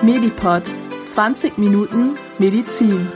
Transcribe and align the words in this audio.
Medipod 0.00 0.62
20 1.06 1.58
Minuten 1.58 2.14
Medizin. 2.38 3.08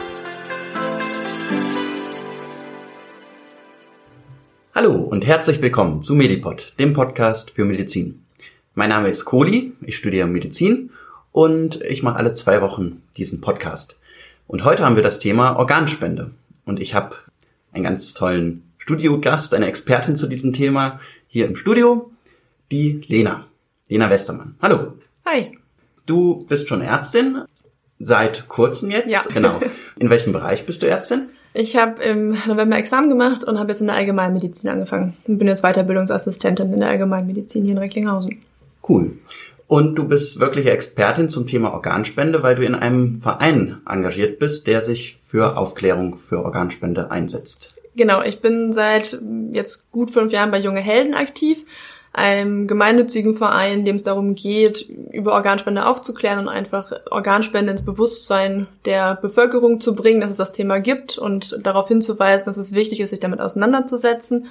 Hallo 4.74 4.94
und 4.94 5.24
herzlich 5.24 5.62
willkommen 5.62 6.02
zu 6.02 6.16
Medipod, 6.16 6.72
dem 6.80 6.92
Podcast 6.92 7.52
für 7.52 7.64
Medizin. 7.64 8.24
Mein 8.74 8.88
Name 8.88 9.10
ist 9.10 9.24
Kohli, 9.24 9.74
ich 9.82 9.96
studiere 9.96 10.26
Medizin 10.26 10.90
und 11.30 11.80
ich 11.82 12.02
mache 12.02 12.16
alle 12.16 12.32
zwei 12.32 12.60
Wochen 12.60 13.04
diesen 13.16 13.40
Podcast. 13.40 13.96
Und 14.48 14.64
heute 14.64 14.84
haben 14.84 14.96
wir 14.96 15.04
das 15.04 15.20
Thema 15.20 15.54
Organspende. 15.56 16.32
Und 16.64 16.80
ich 16.80 16.94
habe 16.94 17.14
einen 17.72 17.84
ganz 17.84 18.12
tollen 18.12 18.72
Studiogast, 18.78 19.54
eine 19.54 19.68
Expertin 19.68 20.16
zu 20.16 20.26
diesem 20.26 20.52
Thema 20.52 20.98
hier 21.28 21.46
im 21.46 21.54
Studio, 21.54 22.10
die 22.72 23.04
Lena. 23.06 23.46
Lena 23.88 24.10
Westermann. 24.10 24.56
Hallo. 24.60 24.94
Hi. 25.24 25.61
Du 26.06 26.44
bist 26.48 26.68
schon 26.68 26.82
Ärztin, 26.82 27.42
seit 27.98 28.48
kurzem 28.48 28.90
jetzt. 28.90 29.10
Ja. 29.10 29.22
Genau. 29.32 29.60
In 29.98 30.10
welchem 30.10 30.32
Bereich 30.32 30.66
bist 30.66 30.82
du 30.82 30.86
Ärztin? 30.86 31.28
Ich 31.54 31.76
habe 31.76 32.02
im 32.02 32.30
November 32.46 32.78
Examen 32.78 33.10
gemacht 33.10 33.44
und 33.44 33.58
habe 33.58 33.72
jetzt 33.72 33.82
in 33.82 33.86
der 33.86 33.96
Allgemeinmedizin 33.96 34.70
angefangen. 34.70 35.18
Und 35.28 35.36
bin 35.36 35.48
jetzt 35.48 35.62
Weiterbildungsassistentin 35.62 36.72
in 36.72 36.80
der 36.80 36.88
Allgemeinmedizin 36.88 37.62
hier 37.62 37.72
in 37.72 37.78
Recklinghausen. 37.78 38.38
Cool. 38.88 39.18
Und 39.68 39.96
du 39.96 40.04
bist 40.04 40.40
wirkliche 40.40 40.70
Expertin 40.70 41.28
zum 41.28 41.46
Thema 41.46 41.72
Organspende, 41.72 42.42
weil 42.42 42.56
du 42.56 42.64
in 42.64 42.74
einem 42.74 43.16
Verein 43.16 43.80
engagiert 43.86 44.38
bist, 44.38 44.66
der 44.66 44.82
sich 44.82 45.18
für 45.26 45.56
Aufklärung 45.56 46.16
für 46.16 46.44
Organspende 46.44 47.10
einsetzt. 47.10 47.80
Genau, 47.96 48.22
ich 48.22 48.40
bin 48.40 48.72
seit 48.72 49.20
jetzt 49.52 49.90
gut 49.90 50.10
fünf 50.10 50.32
Jahren 50.32 50.50
bei 50.50 50.58
Junge 50.58 50.80
Helden 50.80 51.14
aktiv, 51.14 51.64
einem 52.12 52.66
gemeinnützigen 52.66 53.34
Verein, 53.34 53.80
in 53.80 53.84
dem 53.86 53.96
es 53.96 54.02
darum 54.02 54.34
geht, 54.34 54.86
über 55.12 55.32
Organspende 55.32 55.86
aufzuklären 55.86 56.40
und 56.40 56.48
einfach 56.48 56.92
Organspende 57.10 57.72
ins 57.72 57.84
Bewusstsein 57.84 58.66
der 58.84 59.16
Bevölkerung 59.16 59.80
zu 59.80 59.94
bringen, 59.94 60.20
dass 60.20 60.30
es 60.30 60.36
das 60.36 60.52
Thema 60.52 60.78
gibt 60.78 61.16
und 61.16 61.58
darauf 61.62 61.88
hinzuweisen, 61.88 62.44
dass 62.44 62.58
es 62.58 62.74
wichtig 62.74 63.00
ist, 63.00 63.10
sich 63.10 63.20
damit 63.20 63.40
auseinanderzusetzen. 63.40 64.48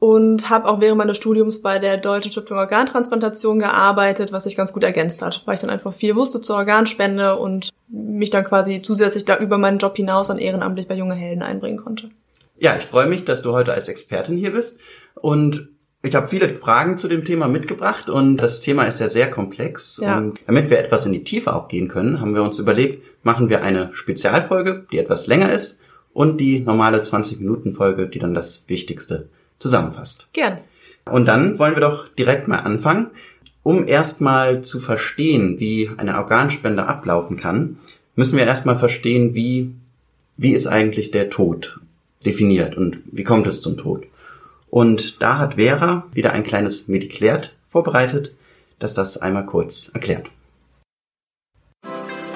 Und 0.00 0.50
habe 0.50 0.68
auch 0.68 0.80
während 0.80 0.98
meines 0.98 1.16
Studiums 1.16 1.62
bei 1.62 1.78
der 1.78 1.96
Deutschen 1.96 2.30
Stiftung 2.30 2.58
Organtransplantation 2.58 3.58
gearbeitet, 3.58 4.32
was 4.32 4.44
sich 4.44 4.56
ganz 4.56 4.72
gut 4.72 4.84
ergänzt 4.84 5.22
hat, 5.22 5.42
weil 5.46 5.54
ich 5.54 5.60
dann 5.60 5.70
einfach 5.70 5.94
viel 5.94 6.14
wusste 6.14 6.42
zur 6.42 6.56
Organspende 6.56 7.36
und 7.36 7.70
mich 7.88 8.28
dann 8.28 8.44
quasi 8.44 8.82
zusätzlich 8.82 9.24
da 9.24 9.38
über 9.38 9.56
meinen 9.56 9.78
Job 9.78 9.96
hinaus 9.96 10.28
an 10.28 10.38
ehrenamtlich 10.38 10.88
bei 10.88 10.94
Junge 10.94 11.14
Helden 11.14 11.42
einbringen 11.42 11.78
konnte. 11.78 12.10
Ja, 12.58 12.76
ich 12.76 12.84
freue 12.84 13.06
mich, 13.06 13.24
dass 13.24 13.40
du 13.40 13.52
heute 13.52 13.72
als 13.72 13.88
Expertin 13.88 14.36
hier 14.36 14.52
bist 14.52 14.78
und 15.14 15.68
ich 16.04 16.14
habe 16.14 16.28
viele 16.28 16.54
Fragen 16.54 16.98
zu 16.98 17.08
dem 17.08 17.24
Thema 17.24 17.48
mitgebracht 17.48 18.10
und 18.10 18.36
das 18.36 18.60
Thema 18.60 18.84
ist 18.84 19.00
ja 19.00 19.08
sehr 19.08 19.30
komplex. 19.30 19.98
Ja. 20.02 20.18
Und 20.18 20.38
damit 20.46 20.68
wir 20.68 20.78
etwas 20.78 21.06
in 21.06 21.12
die 21.12 21.24
Tiefe 21.24 21.54
auch 21.54 21.68
gehen 21.68 21.88
können, 21.88 22.20
haben 22.20 22.34
wir 22.34 22.42
uns 22.42 22.58
überlegt, 22.58 23.02
machen 23.24 23.48
wir 23.48 23.62
eine 23.62 23.88
Spezialfolge, 23.94 24.86
die 24.92 24.98
etwas 24.98 25.26
länger 25.26 25.50
ist 25.50 25.80
und 26.12 26.40
die 26.40 26.60
normale 26.60 27.00
20-Minuten-Folge, 27.00 28.06
die 28.06 28.18
dann 28.18 28.34
das 28.34 28.64
Wichtigste 28.66 29.28
zusammenfasst. 29.58 30.28
Gern. 30.34 30.58
Und 31.10 31.24
dann 31.24 31.58
wollen 31.58 31.74
wir 31.74 31.80
doch 31.80 32.08
direkt 32.08 32.48
mal 32.48 32.58
anfangen. 32.58 33.10
Um 33.62 33.86
erstmal 33.88 34.60
zu 34.60 34.80
verstehen, 34.80 35.58
wie 35.58 35.90
eine 35.96 36.18
Organspende 36.18 36.86
ablaufen 36.86 37.38
kann, 37.38 37.78
müssen 38.14 38.36
wir 38.36 38.44
erstmal 38.44 38.76
verstehen, 38.76 39.34
wie, 39.34 39.72
wie 40.36 40.52
ist 40.52 40.66
eigentlich 40.66 41.12
der 41.12 41.30
Tod 41.30 41.80
definiert 42.26 42.76
und 42.76 42.98
wie 43.10 43.24
kommt 43.24 43.46
es 43.46 43.62
zum 43.62 43.78
Tod. 43.78 44.04
Und 44.74 45.22
da 45.22 45.38
hat 45.38 45.54
Vera 45.54 46.08
wieder 46.14 46.32
ein 46.32 46.42
kleines 46.42 46.88
Mediklärt 46.88 47.54
vorbereitet, 47.68 48.34
das 48.80 48.92
das 48.92 49.16
einmal 49.16 49.46
kurz 49.46 49.92
erklärt. 49.94 50.26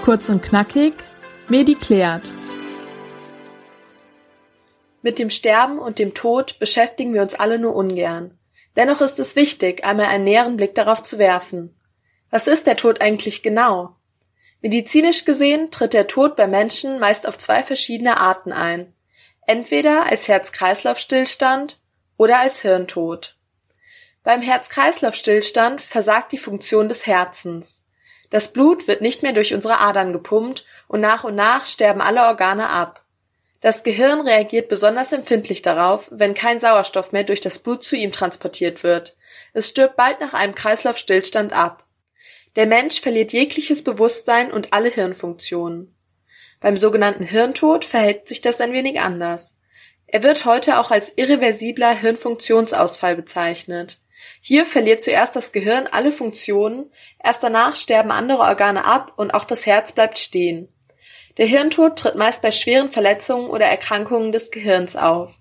Kurz 0.05 0.29
und 0.29 0.41
knackig, 0.41 0.93
Mediklärt. 1.49 2.33
Mit 5.03 5.19
dem 5.19 5.31
Sterben 5.31 5.81
und 5.81 5.99
dem 5.99 6.15
Tod 6.15 6.61
beschäftigen 6.61 7.13
wir 7.13 7.23
uns 7.23 7.35
alle 7.35 7.59
nur 7.59 7.75
ungern. 7.75 8.39
Dennoch 8.77 9.01
ist 9.01 9.19
es 9.19 9.35
wichtig, 9.35 9.85
einmal 9.85 10.07
einen 10.07 10.23
näheren 10.23 10.57
Blick 10.57 10.77
darauf 10.77 11.03
zu 11.03 11.19
werfen. 11.19 11.75
Was 12.31 12.47
ist 12.47 12.69
der 12.69 12.77
Tod 12.77 13.01
eigentlich 13.01 13.43
genau? 13.43 13.97
Medizinisch 14.63 15.25
gesehen 15.25 15.73
tritt 15.73 15.93
der 15.93 16.07
Tod 16.07 16.37
bei 16.37 16.47
Menschen 16.47 17.01
meist 17.01 17.27
auf 17.27 17.37
zwei 17.37 17.65
verschiedene 17.65 18.21
Arten 18.21 18.53
ein. 18.53 18.95
Entweder 19.45 20.07
als 20.07 20.29
Herz-Kreislauf-Stillstand 20.29 21.78
oder 22.19 22.41
als 22.41 22.61
Hirntod. 22.61 23.37
Beim 24.23 24.43
Herz-Kreislauf-Stillstand 24.43 25.81
versagt 25.81 26.33
die 26.33 26.39
Funktion 26.39 26.89
des 26.89 27.07
Herzens. 27.07 27.83
Das 28.29 28.53
Blut 28.53 28.87
wird 28.87 29.01
nicht 29.01 29.23
mehr 29.23 29.33
durch 29.33 29.55
unsere 29.55 29.79
Adern 29.79 30.13
gepumpt 30.13 30.67
und 30.87 31.01
nach 31.01 31.25
und 31.25 31.35
nach 31.35 31.65
sterben 31.65 32.03
alle 32.03 32.27
Organe 32.27 32.69
ab. 32.69 33.05
Das 33.61 33.83
Gehirn 33.83 34.21
reagiert 34.21 34.69
besonders 34.69 35.13
empfindlich 35.13 35.63
darauf, 35.63 36.09
wenn 36.13 36.35
kein 36.35 36.61
Sauerstoff 36.61 37.11
mehr 37.13 37.25
durch 37.25 37.41
das 37.41 37.59
Blut 37.59 37.83
zu 37.83 37.97
ihm 37.97 38.13
transportiert 38.13 38.83
wird. 38.83 39.17
Es 39.53 39.69
stirbt 39.69 39.97
bald 39.97 40.21
nach 40.21 40.35
einem 40.35 40.55
Kreislaufstillstand 40.55 41.53
ab. 41.53 41.85
Der 42.57 42.67
Mensch 42.67 43.01
verliert 43.01 43.33
jegliches 43.33 43.83
Bewusstsein 43.83 44.53
und 44.53 44.73
alle 44.73 44.91
Hirnfunktionen. 44.91 45.95
Beim 46.61 46.77
sogenannten 46.77 47.25
Hirntod 47.25 47.85
verhält 47.85 48.29
sich 48.29 48.41
das 48.41 48.61
ein 48.61 48.73
wenig 48.73 49.01
anders. 49.01 49.57
Er 50.11 50.23
wird 50.23 50.47
heute 50.47 50.79
auch 50.79 50.91
als 50.91 51.13
irreversibler 51.17 51.95
Hirnfunktionsausfall 51.95 53.15
bezeichnet. 53.15 54.01
Hier 54.41 54.65
verliert 54.65 55.03
zuerst 55.03 55.37
das 55.37 55.53
Gehirn 55.53 55.87
alle 55.87 56.13
Funktionen, 56.13 56.91
erst 57.23 57.43
danach 57.43 57.77
sterben 57.77 58.11
andere 58.11 58.41
Organe 58.41 58.85
ab 58.87 59.13
und 59.17 59.33
auch 59.33 59.45
das 59.45 59.67
Herz 59.67 59.93
bleibt 59.93 60.19
stehen. 60.19 60.69
Der 61.37 61.47
Hirntod 61.47 61.99
tritt 61.99 62.17
meist 62.17 62.41
bei 62.41 62.51
schweren 62.51 62.91
Verletzungen 62.91 63.51
oder 63.51 63.67
Erkrankungen 63.67 64.33
des 64.33 64.51
Gehirns 64.51 64.97
auf. 64.97 65.41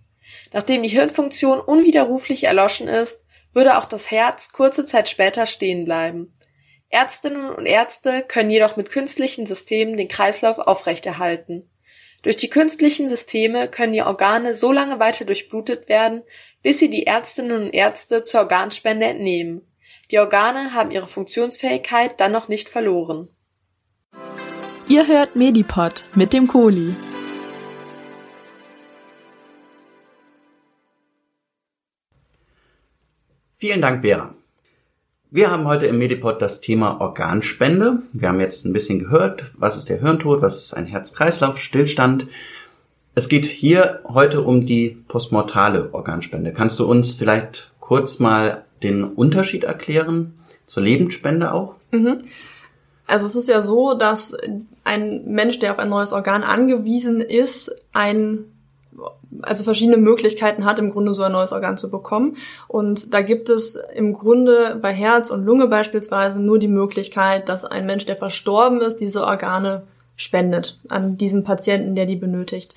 Nachdem 0.52 0.84
die 0.84 0.90
Hirnfunktion 0.90 1.60
unwiderruflich 1.60 2.44
erloschen 2.44 2.90
ist, 2.90 3.24
würde 3.54 3.78
auch 3.78 3.86
das 3.86 4.12
Herz 4.12 4.52
kurze 4.52 4.86
Zeit 4.86 5.08
später 5.08 5.46
stehen 5.46 5.86
bleiben. 5.86 6.34
Ärztinnen 6.90 7.50
und 7.50 7.66
Ärzte 7.66 8.22
können 8.22 8.50
jedoch 8.50 8.76
mit 8.76 8.90
künstlichen 8.90 9.46
Systemen 9.46 9.98
den 9.98 10.10
Kreislauf 10.10 10.60
aufrechterhalten. 10.60 11.70
Durch 12.28 12.36
die 12.36 12.50
künstlichen 12.50 13.08
Systeme 13.08 13.70
können 13.70 13.94
die 13.94 14.02
Organe 14.02 14.54
so 14.54 14.74
lange 14.74 15.00
weiter 15.00 15.24
durchblutet 15.24 15.88
werden, 15.88 16.24
bis 16.62 16.78
sie 16.78 16.90
die 16.90 17.08
Ärztinnen 17.08 17.64
und 17.64 17.74
Ärzte 17.74 18.26
zur 18.26 18.42
Organspende 18.42 19.06
entnehmen. 19.06 19.62
Die 20.12 20.20
Organe 20.20 20.74
haben 20.74 20.92
ihre 20.92 21.08
Funktionsfähigkeit 21.08 22.20
dann 22.20 22.34
noch 22.34 22.50
nicht 22.50 22.68
verloren. 22.68 23.30
Ihr 24.90 25.08
hört 25.08 25.38
Medipod 25.38 26.04
mit 26.16 26.34
dem 26.34 26.50
Kohli. 26.50 26.98
Vielen 33.56 33.82
Dank, 33.82 34.04
Vera. 34.04 34.37
Wir 35.30 35.52
haben 35.52 35.68
heute 35.68 35.88
im 35.88 35.98
Medipod 35.98 36.42
das 36.42 36.62
Thema 36.62 37.02
Organspende. 37.02 38.02
Wir 38.14 38.30
haben 38.30 38.40
jetzt 38.40 38.66
ein 38.66 38.72
bisschen 38.72 39.00
gehört, 39.00 39.48
was 39.58 39.78
ist 39.78 39.90
der 39.90 40.00
Hirntod, 40.00 40.42
was 40.42 40.64
ist 40.64 40.74
ein 40.74 40.86
Herz-Kreislauf-Stillstand. 40.86 42.28
Es 43.14 43.28
geht 43.28 43.46
hier 43.46 44.00
heute 44.06 44.42
um 44.42 44.66
die 44.66 45.04
postmortale 45.10 45.94
Organspende. 45.94 46.54
Kannst 46.54 46.80
du 46.80 46.90
uns 46.90 47.14
vielleicht 47.14 47.72
kurz 47.82 48.20
mal 48.20 48.64
den 48.84 49.04
Unterschied 49.04 49.66
erklären 49.66 50.40
zur 50.66 50.84
Lebensspende 50.84 51.52
auch? 51.52 51.76
Mhm. 51.92 52.22
Also 53.06 53.26
es 53.26 53.36
ist 53.36 53.50
ja 53.50 53.62
so, 53.62 53.96
dass 53.96 54.34
ein 54.86 55.26
Mensch, 55.26 55.60
der 55.60 55.74
auf 55.74 55.80
ein 55.80 55.90
neues 55.90 56.14
Organ 56.14 56.44
angewiesen 56.44 57.20
ist, 57.20 57.76
ein 57.92 58.46
also 59.42 59.64
verschiedene 59.64 59.98
Möglichkeiten 59.98 60.66
hat, 60.66 60.80
im 60.80 60.92
Grunde 60.92 61.14
so 61.14 61.24
ein 61.24 61.32
neues 61.32 61.52
Organ 61.52 61.78
zu 61.78 61.92
bekommen. 61.92 62.38
Und 62.68 63.14
da 63.14 63.22
gibt 63.22 63.50
es 63.50 63.78
im 63.96 64.14
Grunde 64.14 64.78
bei 64.82 64.94
Herz 64.94 65.30
und 65.32 65.46
Lunge 65.46 65.68
beispielsweise 65.68 66.40
nur 66.40 66.60
die 66.60 66.68
Möglichkeit, 66.68 67.50
dass 67.50 67.66
ein 67.66 67.86
Mensch, 67.86 68.06
der 68.06 68.16
verstorben 68.16 68.82
ist, 68.82 68.98
diese 68.98 69.26
Organe 69.26 69.84
spendet 70.16 70.80
an 70.90 71.18
diesen 71.18 71.44
Patienten, 71.44 71.96
der 71.96 72.06
die 72.06 72.16
benötigt. 72.16 72.74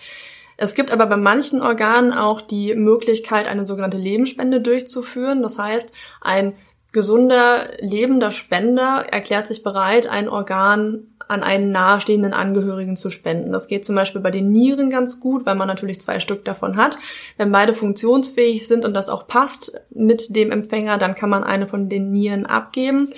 Es 0.57 0.75
gibt 0.75 0.91
aber 0.91 1.07
bei 1.07 1.17
manchen 1.17 1.63
Organen 1.63 2.13
auch 2.13 2.43
die 2.43 2.75
Möglichkeit, 2.75 3.49
eine 3.49 3.65
sogenannte 3.65 3.97
Lebensspende 3.97 4.61
durchzuführen. 4.61 5.43
Das 5.43 5.59
heißt, 5.59 5.91
ein 6.21 6.53
gesunder, 6.93 7.71
lebender 7.79 8.31
Spender 8.31 9.07
erklärt 9.11 9.47
sich 9.47 9.63
bereit, 9.63 10.07
ein 10.07 10.29
Organ 10.29 11.10
an 11.31 11.43
einen 11.43 11.71
nahestehenden 11.71 12.33
Angehörigen 12.33 12.97
zu 12.97 13.11
spenden. 13.11 13.53
Das 13.53 13.69
geht 13.69 13.85
zum 13.85 13.95
Beispiel 13.95 14.21
bei 14.21 14.31
den 14.31 14.51
Nieren 14.51 14.91
ganz 14.91 15.21
gut, 15.21 15.47
weil 15.47 15.55
man 15.55 15.69
natürlich 15.69 16.01
zwei 16.01 16.21
Stück 16.21 16.45
davon 16.45 16.77
hat. 16.77 16.99
Wenn 17.37 17.53
beide 17.53 17.75
funktionsfähig 17.75 18.67
sind 18.67 18.85
und 18.85 18.95
das 18.95 19.09
auch 19.09 19.27
passt 19.27 19.81
mit 19.91 20.35
dem 20.35 20.51
Empfänger, 20.51 20.99
dann 20.99 21.15
kann 21.15 21.31
man 21.31 21.45
eine 21.45 21.67
von 21.67 21.89
den 21.89 22.11
Nieren 22.11 22.47
abgeben. 22.47 23.11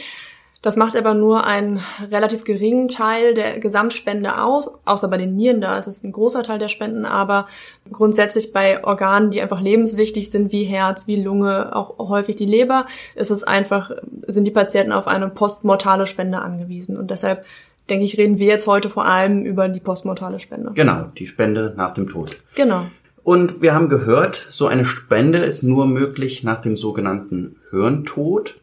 Das 0.62 0.76
macht 0.76 0.94
aber 0.94 1.12
nur 1.14 1.44
einen 1.44 1.82
relativ 2.08 2.44
geringen 2.44 2.86
Teil 2.86 3.34
der 3.34 3.58
Gesamtspende 3.58 4.40
aus, 4.40 4.70
außer 4.84 5.08
bei 5.08 5.16
den 5.16 5.34
Nieren, 5.34 5.60
da 5.60 5.76
ist 5.76 5.88
es 5.88 6.04
ein 6.04 6.12
großer 6.12 6.44
Teil 6.44 6.60
der 6.60 6.68
Spenden, 6.68 7.04
aber 7.04 7.48
grundsätzlich 7.90 8.52
bei 8.52 8.84
Organen, 8.84 9.32
die 9.32 9.42
einfach 9.42 9.60
lebenswichtig 9.60 10.30
sind, 10.30 10.52
wie 10.52 10.62
Herz, 10.62 11.08
wie 11.08 11.20
Lunge, 11.20 11.74
auch 11.74 11.98
häufig 11.98 12.36
die 12.36 12.46
Leber, 12.46 12.86
ist 13.16 13.32
es 13.32 13.42
einfach, 13.42 13.90
sind 14.28 14.44
die 14.44 14.52
Patienten 14.52 14.92
auf 14.92 15.08
eine 15.08 15.28
postmortale 15.28 16.06
Spende 16.06 16.38
angewiesen. 16.38 16.96
Und 16.96 17.10
deshalb 17.10 17.44
denke 17.92 18.06
ich, 18.06 18.16
reden 18.16 18.38
wir 18.38 18.46
jetzt 18.46 18.66
heute 18.66 18.88
vor 18.88 19.04
allem 19.04 19.44
über 19.44 19.68
die 19.68 19.78
postmortale 19.78 20.40
Spende. 20.40 20.72
Genau, 20.74 21.10
die 21.18 21.26
Spende 21.26 21.74
nach 21.76 21.92
dem 21.92 22.08
Tod. 22.08 22.40
Genau. 22.54 22.86
Und 23.22 23.60
wir 23.60 23.74
haben 23.74 23.90
gehört, 23.90 24.46
so 24.50 24.66
eine 24.66 24.86
Spende 24.86 25.38
ist 25.38 25.62
nur 25.62 25.86
möglich 25.86 26.42
nach 26.42 26.60
dem 26.60 26.78
sogenannten 26.78 27.56
Hirntod. 27.70 28.56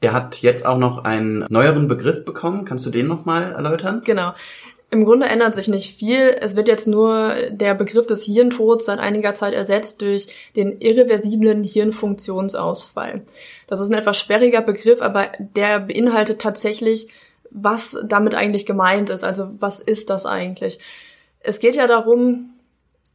Der 0.00 0.14
hat 0.14 0.36
jetzt 0.36 0.64
auch 0.64 0.78
noch 0.78 1.04
einen 1.04 1.44
neueren 1.50 1.86
Begriff 1.86 2.24
bekommen. 2.24 2.64
Kannst 2.64 2.86
du 2.86 2.90
den 2.90 3.06
nochmal 3.06 3.52
erläutern? 3.52 4.02
Genau. 4.04 4.32
Im 4.90 5.04
Grunde 5.04 5.26
ändert 5.26 5.54
sich 5.54 5.68
nicht 5.68 5.98
viel. 5.98 6.34
Es 6.40 6.56
wird 6.56 6.68
jetzt 6.68 6.86
nur 6.86 7.34
der 7.50 7.74
Begriff 7.74 8.06
des 8.06 8.24
Hirntods 8.24 8.86
seit 8.86 9.00
einiger 9.00 9.34
Zeit 9.34 9.52
ersetzt 9.52 10.00
durch 10.00 10.28
den 10.54 10.80
irreversiblen 10.80 11.62
Hirnfunktionsausfall. 11.62 13.22
Das 13.66 13.80
ist 13.80 13.90
ein 13.90 13.98
etwas 13.98 14.16
sperriger 14.16 14.62
Begriff, 14.62 15.02
aber 15.02 15.26
der 15.38 15.80
beinhaltet 15.80 16.40
tatsächlich, 16.40 17.08
was 17.50 17.98
damit 18.04 18.34
eigentlich 18.34 18.66
gemeint 18.66 19.10
ist. 19.10 19.24
Also 19.24 19.50
was 19.58 19.80
ist 19.80 20.10
das 20.10 20.26
eigentlich? 20.26 20.78
Es 21.40 21.58
geht 21.58 21.76
ja 21.76 21.86
darum, 21.86 22.50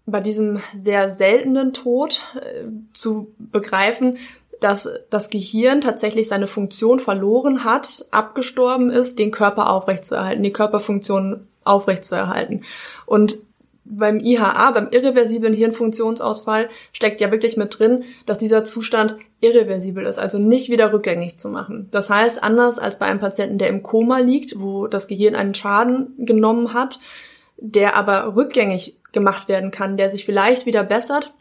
bei 0.05 0.19
diesem 0.19 0.61
sehr 0.73 1.09
seltenen 1.09 1.73
Tod 1.73 2.25
äh, 2.35 2.67
zu 2.93 3.33
begreifen, 3.37 4.17
dass 4.59 4.89
das 5.09 5.29
Gehirn 5.29 5.81
tatsächlich 5.81 6.27
seine 6.27 6.47
Funktion 6.47 6.99
verloren 6.99 7.63
hat, 7.63 8.05
abgestorben 8.11 8.91
ist, 8.91 9.17
den 9.17 9.31
Körper 9.31 9.69
aufrechtzuerhalten, 9.69 10.43
die 10.43 10.53
Körperfunktion 10.53 11.47
aufrechtzuerhalten. 11.63 12.63
Und 13.05 13.39
beim 13.83 14.19
IHA, 14.19 14.71
beim 14.71 14.89
irreversiblen 14.91 15.53
Hirnfunktionsausfall, 15.53 16.69
steckt 16.93 17.19
ja 17.19 17.31
wirklich 17.31 17.57
mit 17.57 17.77
drin, 17.77 18.03
dass 18.25 18.37
dieser 18.37 18.63
Zustand 18.63 19.15
irreversibel 19.41 20.05
ist, 20.05 20.19
also 20.19 20.37
nicht 20.37 20.69
wieder 20.69 20.93
rückgängig 20.93 21.37
zu 21.37 21.49
machen. 21.49 21.87
Das 21.91 22.09
heißt, 22.09 22.43
anders 22.43 22.77
als 22.77 22.99
bei 22.99 23.07
einem 23.07 23.19
Patienten, 23.19 23.57
der 23.57 23.69
im 23.69 23.81
Koma 23.81 24.19
liegt, 24.19 24.59
wo 24.59 24.87
das 24.87 25.07
Gehirn 25.07 25.35
einen 25.35 25.55
Schaden 25.55 26.13
genommen 26.19 26.73
hat, 26.73 26.99
der 27.57 27.95
aber 27.95 28.35
rückgängig 28.35 28.97
gemacht 29.11 29.47
werden 29.47 29.71
kann, 29.71 29.97
der 29.97 30.09
sich 30.09 30.25
vielleicht 30.25 30.65
wieder 30.65 30.83
bessert, 30.83 31.33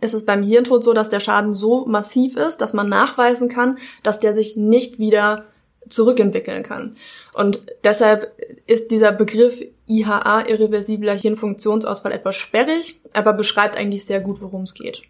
ist 0.00 0.14
es 0.14 0.24
beim 0.24 0.42
Hirntod 0.42 0.82
so, 0.82 0.92
dass 0.92 1.10
der 1.10 1.20
Schaden 1.20 1.52
so 1.52 1.86
massiv 1.86 2.36
ist, 2.36 2.60
dass 2.60 2.72
man 2.72 2.88
nachweisen 2.88 3.48
kann, 3.48 3.78
dass 4.02 4.20
der 4.20 4.34
sich 4.34 4.56
nicht 4.56 4.98
wieder 4.98 5.44
zurückentwickeln 5.88 6.62
kann. 6.62 6.92
Und 7.34 7.64
deshalb 7.84 8.32
ist 8.66 8.90
dieser 8.90 9.12
Begriff 9.12 9.62
IHA, 9.98 10.46
irreversibler 10.48 11.14
Hirnfunktionsausfall, 11.14 12.12
etwas 12.12 12.36
sperrig, 12.36 13.00
aber 13.12 13.32
beschreibt 13.32 13.76
eigentlich 13.76 14.04
sehr 14.04 14.20
gut, 14.20 14.40
worum 14.40 14.62
es 14.62 14.74
geht. 14.74 15.02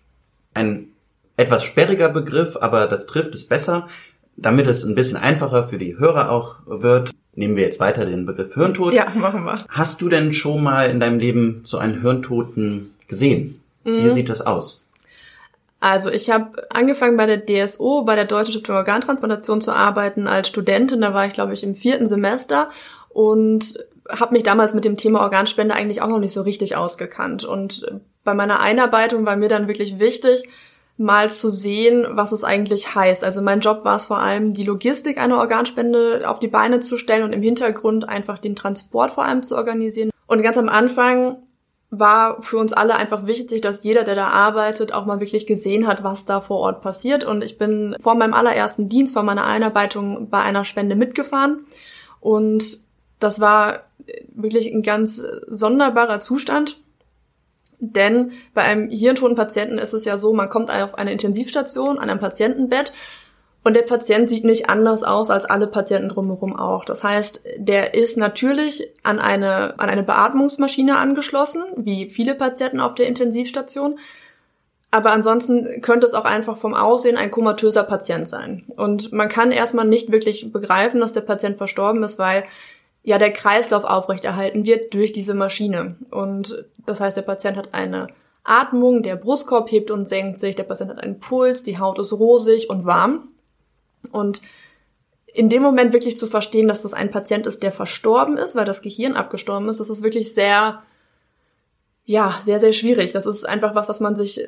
Ein 0.54 0.88
etwas 1.36 1.64
sperriger 1.64 2.08
Begriff, 2.08 2.56
aber 2.56 2.86
das 2.86 3.06
trifft 3.06 3.34
es 3.34 3.46
besser. 3.46 3.88
Damit 4.36 4.66
es 4.66 4.84
ein 4.84 4.94
bisschen 4.94 5.18
einfacher 5.18 5.68
für 5.68 5.78
die 5.78 5.98
Hörer 5.98 6.30
auch 6.30 6.56
wird, 6.66 7.10
nehmen 7.34 7.56
wir 7.56 7.64
jetzt 7.64 7.80
weiter 7.80 8.04
den 8.04 8.26
Begriff 8.26 8.54
Hirntod. 8.54 8.94
Ja, 8.94 9.10
machen 9.14 9.44
wir. 9.44 9.64
Hast 9.68 10.00
du 10.00 10.08
denn 10.08 10.32
schon 10.32 10.62
mal 10.62 10.90
in 10.90 11.00
deinem 11.00 11.18
Leben 11.18 11.62
so 11.64 11.78
einen 11.78 12.00
Hirntoten 12.00 12.94
gesehen? 13.08 13.60
Mhm. 13.84 14.04
Wie 14.04 14.10
sieht 14.10 14.28
das 14.28 14.40
aus? 14.40 14.84
Also 15.80 16.10
ich 16.10 16.30
habe 16.30 16.62
angefangen 16.70 17.16
bei 17.16 17.26
der 17.26 17.44
DSO, 17.44 18.04
bei 18.04 18.14
der 18.14 18.24
Deutschen 18.24 18.52
Stiftung 18.52 18.76
Organtransplantation 18.76 19.60
zu 19.60 19.74
arbeiten 19.74 20.28
als 20.28 20.48
Studentin. 20.48 21.00
Da 21.00 21.12
war 21.12 21.26
ich, 21.26 21.32
glaube 21.32 21.54
ich, 21.54 21.64
im 21.64 21.74
vierten 21.74 22.06
Semester 22.06 22.70
und 23.08 23.84
habe 24.08 24.32
mich 24.32 24.42
damals 24.42 24.74
mit 24.74 24.84
dem 24.84 24.96
Thema 24.96 25.20
Organspende 25.20 25.74
eigentlich 25.74 26.02
auch 26.02 26.08
noch 26.08 26.18
nicht 26.18 26.32
so 26.32 26.42
richtig 26.42 26.76
ausgekannt. 26.76 27.44
Und 27.44 27.86
bei 28.24 28.34
meiner 28.34 28.60
Einarbeitung 28.60 29.26
war 29.26 29.36
mir 29.36 29.48
dann 29.48 29.68
wirklich 29.68 29.98
wichtig, 29.98 30.44
mal 30.98 31.30
zu 31.30 31.48
sehen, 31.50 32.06
was 32.10 32.32
es 32.32 32.44
eigentlich 32.44 32.94
heißt. 32.94 33.24
Also 33.24 33.42
mein 33.42 33.60
Job 33.60 33.84
war 33.84 33.96
es 33.96 34.06
vor 34.06 34.18
allem, 34.18 34.52
die 34.52 34.64
Logistik 34.64 35.18
einer 35.18 35.38
Organspende 35.38 36.28
auf 36.28 36.38
die 36.38 36.48
Beine 36.48 36.80
zu 36.80 36.98
stellen 36.98 37.24
und 37.24 37.32
im 37.32 37.42
Hintergrund 37.42 38.08
einfach 38.08 38.38
den 38.38 38.56
Transport 38.56 39.10
vor 39.12 39.24
allem 39.24 39.42
zu 39.42 39.56
organisieren. 39.56 40.10
Und 40.26 40.42
ganz 40.42 40.58
am 40.58 40.68
Anfang 40.68 41.38
war 41.90 42.40
für 42.40 42.56
uns 42.56 42.72
alle 42.72 42.96
einfach 42.96 43.26
wichtig, 43.26 43.60
dass 43.60 43.84
jeder, 43.84 44.04
der 44.04 44.14
da 44.14 44.28
arbeitet, 44.28 44.94
auch 44.94 45.04
mal 45.04 45.20
wirklich 45.20 45.46
gesehen 45.46 45.86
hat, 45.86 46.02
was 46.02 46.24
da 46.24 46.40
vor 46.40 46.58
Ort 46.58 46.80
passiert. 46.80 47.22
Und 47.22 47.44
ich 47.44 47.58
bin 47.58 47.96
vor 48.02 48.14
meinem 48.14 48.32
allerersten 48.32 48.88
Dienst, 48.88 49.12
vor 49.12 49.22
meiner 49.22 49.44
Einarbeitung 49.44 50.30
bei 50.30 50.40
einer 50.40 50.64
Spende 50.64 50.96
mitgefahren. 50.96 51.66
Und 52.20 52.78
das 53.22 53.40
war 53.40 53.84
wirklich 54.34 54.72
ein 54.72 54.82
ganz 54.82 55.24
sonderbarer 55.46 56.20
Zustand. 56.20 56.80
Denn 57.78 58.30
bei 58.54 58.62
einem 58.62 58.90
hirntoten 58.90 59.36
Patienten 59.36 59.78
ist 59.78 59.92
es 59.92 60.04
ja 60.04 60.16
so, 60.16 60.32
man 60.32 60.48
kommt 60.48 60.70
auf 60.70 60.94
eine 60.94 61.10
Intensivstation, 61.10 61.98
an 61.98 62.10
einem 62.10 62.20
Patientenbett 62.20 62.92
und 63.64 63.74
der 63.74 63.82
Patient 63.82 64.28
sieht 64.28 64.44
nicht 64.44 64.68
anders 64.68 65.04
aus 65.04 65.30
als 65.30 65.44
alle 65.44 65.66
Patienten 65.66 66.08
drumherum 66.08 66.56
auch. 66.56 66.84
Das 66.84 67.04
heißt, 67.04 67.44
der 67.58 67.94
ist 67.94 68.16
natürlich 68.16 68.88
an 69.02 69.20
eine, 69.20 69.78
an 69.78 69.88
eine 69.88 70.02
Beatmungsmaschine 70.02 70.98
angeschlossen, 70.98 71.62
wie 71.76 72.10
viele 72.10 72.34
Patienten 72.34 72.80
auf 72.80 72.94
der 72.94 73.06
Intensivstation. 73.06 73.98
Aber 74.90 75.12
ansonsten 75.12 75.80
könnte 75.80 76.06
es 76.06 76.14
auch 76.14 76.24
einfach 76.24 76.58
vom 76.58 76.74
Aussehen 76.74 77.16
ein 77.16 77.30
komatöser 77.30 77.84
Patient 77.84 78.28
sein. 78.28 78.64
Und 78.76 79.12
man 79.12 79.28
kann 79.28 79.52
erstmal 79.52 79.86
nicht 79.86 80.10
wirklich 80.10 80.52
begreifen, 80.52 81.00
dass 81.00 81.12
der 81.12 81.22
Patient 81.22 81.56
verstorben 81.56 82.02
ist, 82.02 82.18
weil 82.18 82.44
ja 83.02 83.18
der 83.18 83.32
Kreislauf 83.32 83.84
aufrechterhalten 83.84 84.64
wird 84.64 84.94
durch 84.94 85.12
diese 85.12 85.34
Maschine. 85.34 85.96
Und 86.10 86.64
das 86.86 87.00
heißt, 87.00 87.16
der 87.16 87.22
Patient 87.22 87.56
hat 87.56 87.74
eine 87.74 88.08
Atmung, 88.44 89.02
der 89.02 89.16
Brustkorb 89.16 89.70
hebt 89.70 89.90
und 89.90 90.08
senkt 90.08 90.38
sich, 90.38 90.56
der 90.56 90.64
Patient 90.64 90.90
hat 90.90 90.98
einen 90.98 91.20
Puls, 91.20 91.62
die 91.62 91.78
Haut 91.78 91.98
ist 91.98 92.12
rosig 92.12 92.70
und 92.70 92.84
warm. 92.84 93.28
Und 94.10 94.42
in 95.26 95.48
dem 95.48 95.62
Moment 95.62 95.92
wirklich 95.92 96.18
zu 96.18 96.26
verstehen, 96.26 96.68
dass 96.68 96.82
das 96.82 96.92
ein 96.92 97.10
Patient 97.10 97.46
ist, 97.46 97.62
der 97.62 97.72
verstorben 97.72 98.36
ist, 98.36 98.54
weil 98.54 98.64
das 98.64 98.82
Gehirn 98.82 99.14
abgestorben 99.14 99.68
ist, 99.68 99.80
das 99.80 99.90
ist 99.90 100.02
wirklich 100.02 100.34
sehr, 100.34 100.82
ja, 102.04 102.38
sehr, 102.42 102.60
sehr 102.60 102.72
schwierig. 102.72 103.12
Das 103.12 103.26
ist 103.26 103.48
einfach 103.48 103.74
was, 103.74 103.88
was 103.88 104.00
man 104.00 104.14
sich 104.14 104.46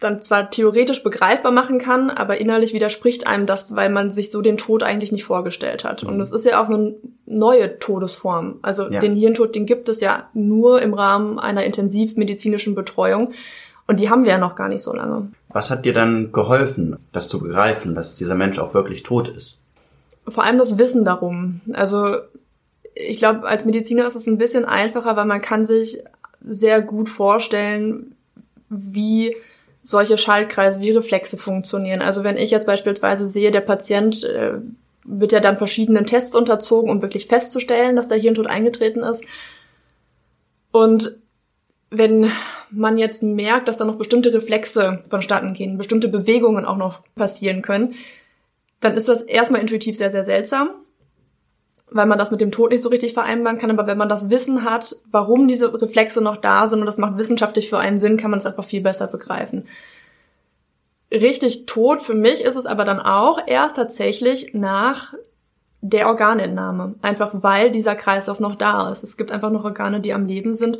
dann 0.00 0.22
zwar 0.22 0.50
theoretisch 0.50 1.02
begreifbar 1.02 1.52
machen 1.52 1.78
kann, 1.78 2.10
aber 2.10 2.38
innerlich 2.38 2.72
widerspricht 2.72 3.26
einem 3.26 3.46
das, 3.46 3.76
weil 3.76 3.90
man 3.90 4.14
sich 4.14 4.30
so 4.30 4.40
den 4.40 4.56
Tod 4.56 4.82
eigentlich 4.82 5.12
nicht 5.12 5.24
vorgestellt 5.24 5.84
hat. 5.84 6.02
Und 6.02 6.20
es 6.20 6.32
ist 6.32 6.46
ja 6.46 6.62
auch 6.62 6.68
eine 6.68 6.94
neue 7.26 7.78
Todesform. 7.78 8.58
Also 8.62 8.90
ja. 8.90 9.00
den 9.00 9.14
Hirntod, 9.14 9.54
den 9.54 9.66
gibt 9.66 9.88
es 9.88 10.00
ja 10.00 10.28
nur 10.32 10.80
im 10.80 10.94
Rahmen 10.94 11.38
einer 11.38 11.64
intensivmedizinischen 11.64 12.74
Betreuung. 12.74 13.32
Und 13.86 14.00
die 14.00 14.08
haben 14.08 14.24
wir 14.24 14.30
ja 14.30 14.38
noch 14.38 14.56
gar 14.56 14.68
nicht 14.68 14.82
so 14.82 14.94
lange. 14.94 15.28
Was 15.48 15.70
hat 15.70 15.84
dir 15.84 15.92
dann 15.92 16.32
geholfen, 16.32 16.96
das 17.12 17.28
zu 17.28 17.40
begreifen, 17.40 17.94
dass 17.94 18.14
dieser 18.14 18.34
Mensch 18.34 18.58
auch 18.58 18.72
wirklich 18.72 19.02
tot 19.02 19.28
ist? 19.28 19.58
Vor 20.26 20.44
allem 20.44 20.58
das 20.58 20.78
Wissen 20.78 21.04
darum. 21.04 21.60
Also 21.72 22.16
ich 22.94 23.18
glaube, 23.18 23.46
als 23.46 23.64
Mediziner 23.64 24.06
ist 24.06 24.14
es 24.14 24.26
ein 24.26 24.38
bisschen 24.38 24.64
einfacher, 24.64 25.16
weil 25.16 25.26
man 25.26 25.42
kann 25.42 25.64
sich 25.64 26.02
sehr 26.42 26.80
gut 26.80 27.08
vorstellen, 27.08 28.14
wie 28.68 29.34
solche 29.82 30.18
Schaltkreise, 30.18 30.80
wie 30.80 30.90
Reflexe 30.90 31.36
funktionieren. 31.36 32.02
Also 32.02 32.24
wenn 32.24 32.36
ich 32.36 32.50
jetzt 32.50 32.66
beispielsweise 32.66 33.26
sehe, 33.26 33.50
der 33.50 33.62
Patient 33.62 34.24
äh, 34.24 34.54
wird 35.04 35.32
ja 35.32 35.40
dann 35.40 35.56
verschiedenen 35.56 36.04
Tests 36.04 36.34
unterzogen, 36.34 36.90
um 36.90 37.02
wirklich 37.02 37.26
festzustellen, 37.26 37.96
dass 37.96 38.08
der 38.08 38.18
Hirntod 38.18 38.46
eingetreten 38.46 39.02
ist. 39.02 39.24
Und 40.72 41.18
wenn 41.90 42.30
man 42.70 42.98
jetzt 42.98 43.22
merkt, 43.22 43.66
dass 43.66 43.76
da 43.76 43.84
noch 43.84 43.96
bestimmte 43.96 44.32
Reflexe 44.32 45.02
vonstatten 45.08 45.54
gehen, 45.54 45.78
bestimmte 45.78 46.08
Bewegungen 46.08 46.64
auch 46.64 46.76
noch 46.76 47.02
passieren 47.16 47.62
können, 47.62 47.94
dann 48.80 48.94
ist 48.94 49.08
das 49.08 49.22
erstmal 49.22 49.60
intuitiv 49.60 49.96
sehr, 49.96 50.10
sehr 50.10 50.24
seltsam, 50.24 50.70
weil 51.90 52.06
man 52.06 52.18
das 52.18 52.30
mit 52.30 52.40
dem 52.40 52.52
Tod 52.52 52.70
nicht 52.70 52.82
so 52.82 52.88
richtig 52.88 53.14
vereinbaren 53.14 53.58
kann. 53.58 53.70
Aber 53.70 53.86
wenn 53.86 53.98
man 53.98 54.08
das 54.08 54.30
Wissen 54.30 54.64
hat, 54.64 54.96
warum 55.10 55.48
diese 55.48 55.72
Reflexe 55.80 56.20
noch 56.20 56.36
da 56.36 56.66
sind 56.66 56.80
und 56.80 56.86
das 56.86 56.98
macht 56.98 57.16
wissenschaftlich 57.16 57.68
für 57.68 57.78
einen 57.78 57.98
Sinn, 57.98 58.16
kann 58.16 58.30
man 58.30 58.38
es 58.38 58.46
einfach 58.46 58.64
viel 58.64 58.80
besser 58.80 59.06
begreifen. 59.06 59.66
Richtig 61.10 61.66
tot 61.66 62.02
für 62.02 62.14
mich 62.14 62.44
ist 62.44 62.56
es 62.56 62.66
aber 62.66 62.84
dann 62.84 63.00
auch 63.00 63.40
erst 63.46 63.76
tatsächlich 63.76 64.54
nach 64.54 65.14
der 65.80 66.06
Organentnahme. 66.06 66.94
Einfach 67.02 67.30
weil 67.32 67.70
dieser 67.70 67.96
Kreislauf 67.96 68.38
noch 68.38 68.54
da 68.54 68.90
ist. 68.90 69.02
Es 69.02 69.16
gibt 69.16 69.32
einfach 69.32 69.50
noch 69.50 69.64
Organe, 69.64 70.00
die 70.00 70.12
am 70.12 70.26
Leben 70.26 70.54
sind 70.54 70.78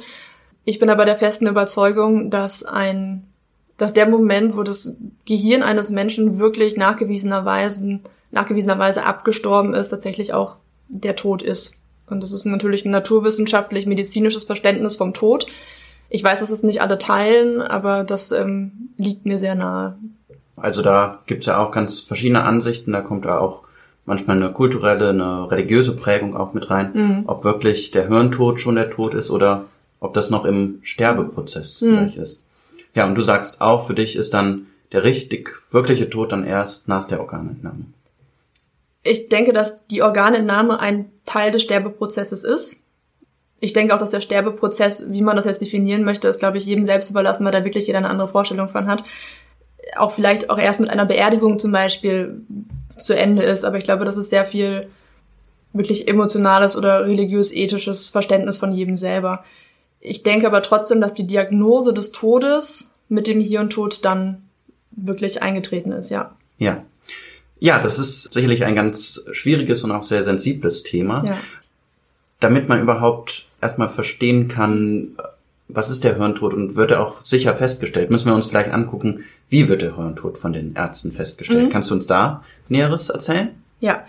ich 0.65 0.79
bin 0.79 0.91
aber 0.91 1.05
der 1.05 1.17
festen 1.17 1.47
Überzeugung, 1.47 2.31
dass 2.31 2.63
ein, 2.63 3.25
dass 3.77 3.93
der 3.93 4.09
Moment, 4.09 4.57
wo 4.57 4.63
das 4.63 4.93
Gehirn 5.25 5.63
eines 5.63 5.91
Menschen 5.91 6.39
wirklich 6.39 6.77
nachgewiesenerweise, 6.77 8.01
nachgewiesenerweise 8.31 9.05
abgestorben 9.05 9.75
ist, 9.75 9.89
tatsächlich 9.89 10.33
auch 10.33 10.57
der 10.91 11.17
Tod 11.17 11.43
ist. 11.43 11.77
Und 12.09 12.23
das 12.23 12.33
ist 12.33 12.45
natürlich 12.45 12.85
ein 12.85 12.91
naturwissenschaftlich 12.91 13.87
medizinisches 13.87 14.45
Verständnis 14.45 14.97
vom 14.97 15.15
Tod. 15.15 15.47
Ich 16.09 16.25
weiß, 16.25 16.41
dass 16.41 16.51
es 16.51 16.65
nicht 16.65 16.83
alle 16.83 16.99
teilen, 16.99 17.63
aber 17.63 18.03
das 18.03 18.33
ähm, 18.33 18.91
liegt 18.97 19.27
mir 19.27 19.39
sehr 19.39 19.55
nahe. 19.55 19.97
Also 20.57 20.83
da 20.83 21.21
gibt's 21.27 21.47
ja 21.47 21.59
auch 21.59 21.71
ganz 21.71 22.01
verschiedene 22.01 22.43
Ansichten. 22.43 22.93
Da 22.93 23.01
kommt 23.01 23.25
ja 23.25 23.39
auch 23.39 23.63
manchmal 24.05 24.37
eine 24.37 24.53
kulturelle, 24.53 25.11
eine 25.11 25.51
religiöse 25.51 25.95
Prägung 25.95 26.37
auch 26.37 26.53
mit 26.53 26.69
rein, 26.69 26.91
mhm. 26.93 27.23
ob 27.27 27.45
wirklich 27.45 27.93
der 27.93 28.09
Hirntod 28.09 28.61
schon 28.61 28.75
der 28.75 28.91
Tod 28.91 29.15
ist 29.15 29.31
oder 29.31 29.67
ob 30.01 30.15
das 30.15 30.31
noch 30.31 30.45
im 30.45 30.81
Sterbeprozess 30.83 31.81
mhm. 31.81 31.89
vielleicht 31.89 32.17
ist. 32.17 32.43
Ja, 32.95 33.07
und 33.07 33.15
du 33.15 33.23
sagst 33.23 33.61
auch, 33.61 33.87
für 33.87 33.95
dich 33.95 34.17
ist 34.17 34.35
dann 34.35 34.67
der 34.93 35.05
richtig, 35.05 35.51
wirkliche 35.71 36.11
Tod 36.11 36.33
dann 36.33 36.45
erst 36.45 36.89
nach 36.89 37.07
der 37.07 37.21
Organentnahme. 37.21 37.85
Ich 39.03 39.29
denke, 39.29 39.53
dass 39.53 39.87
die 39.87 40.03
Organentnahme 40.03 40.79
ein 40.79 41.11
Teil 41.25 41.51
des 41.51 41.63
Sterbeprozesses 41.63 42.45
ist. 42.45 42.85
Ich 43.61 43.73
denke 43.73 43.95
auch, 43.95 43.99
dass 43.99 44.11
der 44.11 44.21
Sterbeprozess, 44.21 45.11
wie 45.11 45.23
man 45.23 45.37
das 45.37 45.45
jetzt 45.45 45.61
definieren 45.61 46.05
möchte, 46.05 46.29
ist, 46.29 46.39
glaube 46.39 46.59
ich, 46.59 46.67
jedem 46.67 46.85
selbst 46.85 47.11
überlassen, 47.11 47.45
weil 47.45 47.53
da 47.53 47.65
wirklich 47.65 47.87
jeder 47.87 47.99
eine 47.99 48.09
andere 48.09 48.29
Vorstellung 48.29 48.69
von 48.69 48.87
hat. 48.87 49.05
Auch 49.97 50.13
vielleicht 50.13 50.51
auch 50.51 50.59
erst 50.59 50.81
mit 50.81 50.91
einer 50.91 51.07
Beerdigung 51.07 51.59
zum 51.59 51.73
Beispiel 51.73 52.43
zu 52.97 53.17
Ende 53.17 53.43
ist. 53.43 53.65
Aber 53.65 53.79
ich 53.79 53.85
glaube, 53.85 54.05
das 54.05 54.17
ist 54.17 54.31
sehr 54.31 54.45
viel 54.45 54.89
wirklich 55.73 56.09
emotionales 56.09 56.77
oder 56.77 57.07
religiös-ethisches 57.07 58.11
Verständnis 58.11 58.59
von 58.59 58.73
jedem 58.73 58.97
selber. 58.97 59.45
Ich 60.01 60.23
denke 60.23 60.47
aber 60.47 60.63
trotzdem, 60.63 61.01
dass 61.01 61.15
die 61.15 61.27
Diagnose 61.27 61.93
des 61.93 62.13
Todes 62.13 62.91
mit 63.09 63.27
dem 63.27 63.41
Hirntod 63.41 64.05
dann 64.05 64.49
wirklich 64.91 65.43
eingetreten 65.43 65.93
ist, 65.93 66.11
ja. 66.11 66.35
Ja. 66.59 66.85
Ja, 67.61 67.79
das 67.79 67.99
ist 67.99 68.33
sicherlich 68.33 68.65
ein 68.65 68.75
ganz 68.75 69.23
schwieriges 69.33 69.85
und 69.85 69.93
auch 69.93 70.03
sehr 70.03 70.25
sensibles 70.25 70.83
Thema. 70.83 71.25
Ja. 71.27 71.39
Damit 72.41 72.69
man 72.69 72.81
überhaupt 72.81 73.47
erstmal 73.61 73.91
verstehen 73.91 74.49
kann, 74.49 75.17
was 75.69 75.91
ist 75.91 76.03
der 76.03 76.17
Hirntod 76.17 76.55
und 76.55 76.75
wird 76.75 76.91
er 76.91 77.07
auch 77.07 77.25
sicher 77.25 77.55
festgestellt, 77.55 78.11
müssen 78.11 78.27
wir 78.27 78.35
uns 78.35 78.49
gleich 78.49 78.73
angucken, 78.73 79.25
wie 79.51 79.69
wird 79.69 79.83
der 79.83 79.97
Hirntod 79.97 80.39
von 80.39 80.53
den 80.53 80.75
Ärzten 80.75 81.13
festgestellt. 81.13 81.67
Mhm. 81.67 81.71
Kannst 81.71 81.91
du 81.91 81.95
uns 81.95 82.07
da 82.07 82.43
Näheres 82.69 83.11
erzählen? 83.11 83.51
Ja. 83.81 84.05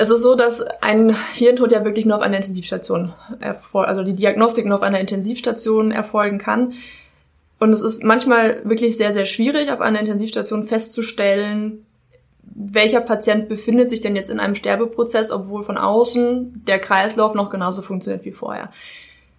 Es 0.00 0.10
ist 0.10 0.22
so, 0.22 0.36
dass 0.36 0.62
ein 0.80 1.14
Hirntod 1.32 1.72
ja 1.72 1.84
wirklich 1.84 2.06
nur 2.06 2.16
auf 2.16 2.22
einer 2.22 2.36
Intensivstation 2.36 3.12
erfolgt, 3.40 3.88
also 3.88 4.04
die 4.04 4.14
Diagnostik 4.14 4.64
nur 4.64 4.76
auf 4.76 4.82
einer 4.82 5.00
Intensivstation 5.00 5.90
erfolgen 5.90 6.38
kann. 6.38 6.74
Und 7.58 7.72
es 7.72 7.80
ist 7.80 8.04
manchmal 8.04 8.60
wirklich 8.64 8.96
sehr, 8.96 9.12
sehr 9.12 9.26
schwierig, 9.26 9.72
auf 9.72 9.80
einer 9.80 9.98
Intensivstation 9.98 10.62
festzustellen, 10.62 11.84
welcher 12.54 13.00
Patient 13.00 13.48
befindet 13.48 13.90
sich 13.90 14.00
denn 14.00 14.16
jetzt 14.16 14.30
in 14.30 14.40
einem 14.40 14.54
Sterbeprozess, 14.54 15.30
obwohl 15.30 15.62
von 15.62 15.78
außen 15.78 16.64
der 16.66 16.78
Kreislauf 16.78 17.34
noch 17.34 17.50
genauso 17.50 17.82
funktioniert 17.82 18.24
wie 18.24 18.32
vorher. 18.32 18.70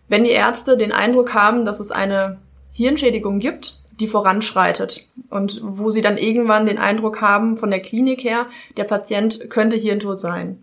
Wenn 0.08 0.24
die 0.24 0.32
Ärzte 0.32 0.78
den 0.78 0.92
Eindruck 0.92 1.34
haben, 1.34 1.66
dass 1.66 1.80
es 1.80 1.92
eine 1.92 2.38
Hirnschädigung 2.72 3.40
gibt, 3.40 3.80
die 4.00 4.08
voranschreitet 4.08 5.08
und 5.30 5.62
wo 5.64 5.90
sie 5.90 6.02
dann 6.02 6.18
irgendwann 6.18 6.66
den 6.66 6.78
Eindruck 6.78 7.22
haben 7.22 7.58
von 7.58 7.70
der 7.70 7.82
Klinik 7.82 8.24
her, 8.24 8.48
der 8.78 8.86
Patient 8.86 9.50
könnte 9.50 9.76
Hirntod 9.76 10.18
sein. 10.18 10.60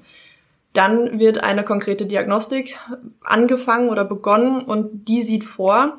Dann 0.72 1.18
wird 1.18 1.42
eine 1.42 1.64
konkrete 1.64 2.06
Diagnostik 2.06 2.76
angefangen 3.22 3.90
oder 3.90 4.04
begonnen 4.04 4.62
und 4.62 5.06
die 5.08 5.22
sieht 5.22 5.44
vor, 5.44 5.98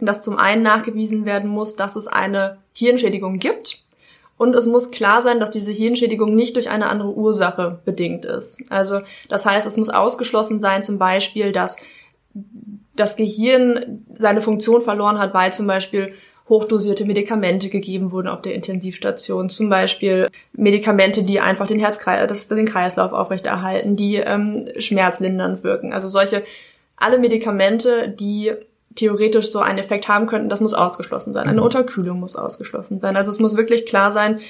dass 0.00 0.20
zum 0.20 0.38
einen 0.38 0.62
nachgewiesen 0.62 1.24
werden 1.24 1.50
muss, 1.50 1.76
dass 1.76 1.96
es 1.96 2.06
eine 2.06 2.58
Hirnschädigung 2.72 3.38
gibt 3.38 3.84
und 4.40 4.54
es 4.54 4.64
muss 4.64 4.90
klar 4.90 5.20
sein, 5.20 5.38
dass 5.38 5.50
diese 5.50 5.70
Hirnschädigung 5.70 6.34
nicht 6.34 6.56
durch 6.56 6.70
eine 6.70 6.88
andere 6.88 7.12
Ursache 7.12 7.80
bedingt 7.84 8.24
ist. 8.24 8.56
Also 8.70 9.00
das 9.28 9.44
heißt, 9.44 9.66
es 9.66 9.76
muss 9.76 9.90
ausgeschlossen 9.90 10.60
sein 10.60 10.80
zum 10.80 10.98
Beispiel, 10.98 11.52
dass 11.52 11.76
das 12.96 13.16
Gehirn 13.16 14.06
seine 14.14 14.40
Funktion 14.40 14.80
verloren 14.80 15.18
hat, 15.18 15.34
weil 15.34 15.52
zum 15.52 15.66
Beispiel 15.66 16.14
hochdosierte 16.48 17.04
Medikamente 17.04 17.68
gegeben 17.68 18.12
wurden 18.12 18.28
auf 18.28 18.40
der 18.40 18.54
Intensivstation, 18.54 19.50
zum 19.50 19.68
Beispiel 19.68 20.26
Medikamente, 20.54 21.22
die 21.22 21.40
einfach 21.40 21.66
den 21.66 21.78
Herzkreis, 21.78 22.48
den 22.48 22.64
Kreislauf 22.64 23.12
aufrechterhalten, 23.12 23.94
die 23.94 24.16
ähm, 24.16 24.70
schmerzlindernd 24.78 25.64
wirken. 25.64 25.92
Also 25.92 26.08
solche 26.08 26.44
alle 26.96 27.18
Medikamente, 27.18 28.08
die 28.08 28.52
theoretisch 28.94 29.50
so 29.50 29.60
einen 29.60 29.78
Effekt 29.78 30.08
haben 30.08 30.26
könnten, 30.26 30.48
das 30.48 30.60
muss 30.60 30.74
ausgeschlossen 30.74 31.32
sein. 31.32 31.46
Eine 31.46 31.60
mhm. 31.60 31.64
Unterkühlung 31.64 32.20
muss 32.20 32.36
ausgeschlossen 32.36 33.00
sein. 33.00 33.16
Also 33.16 33.30
es 33.30 33.38
muss 33.38 33.56
wirklich 33.56 33.86
klar 33.86 34.10
sein, 34.10 34.40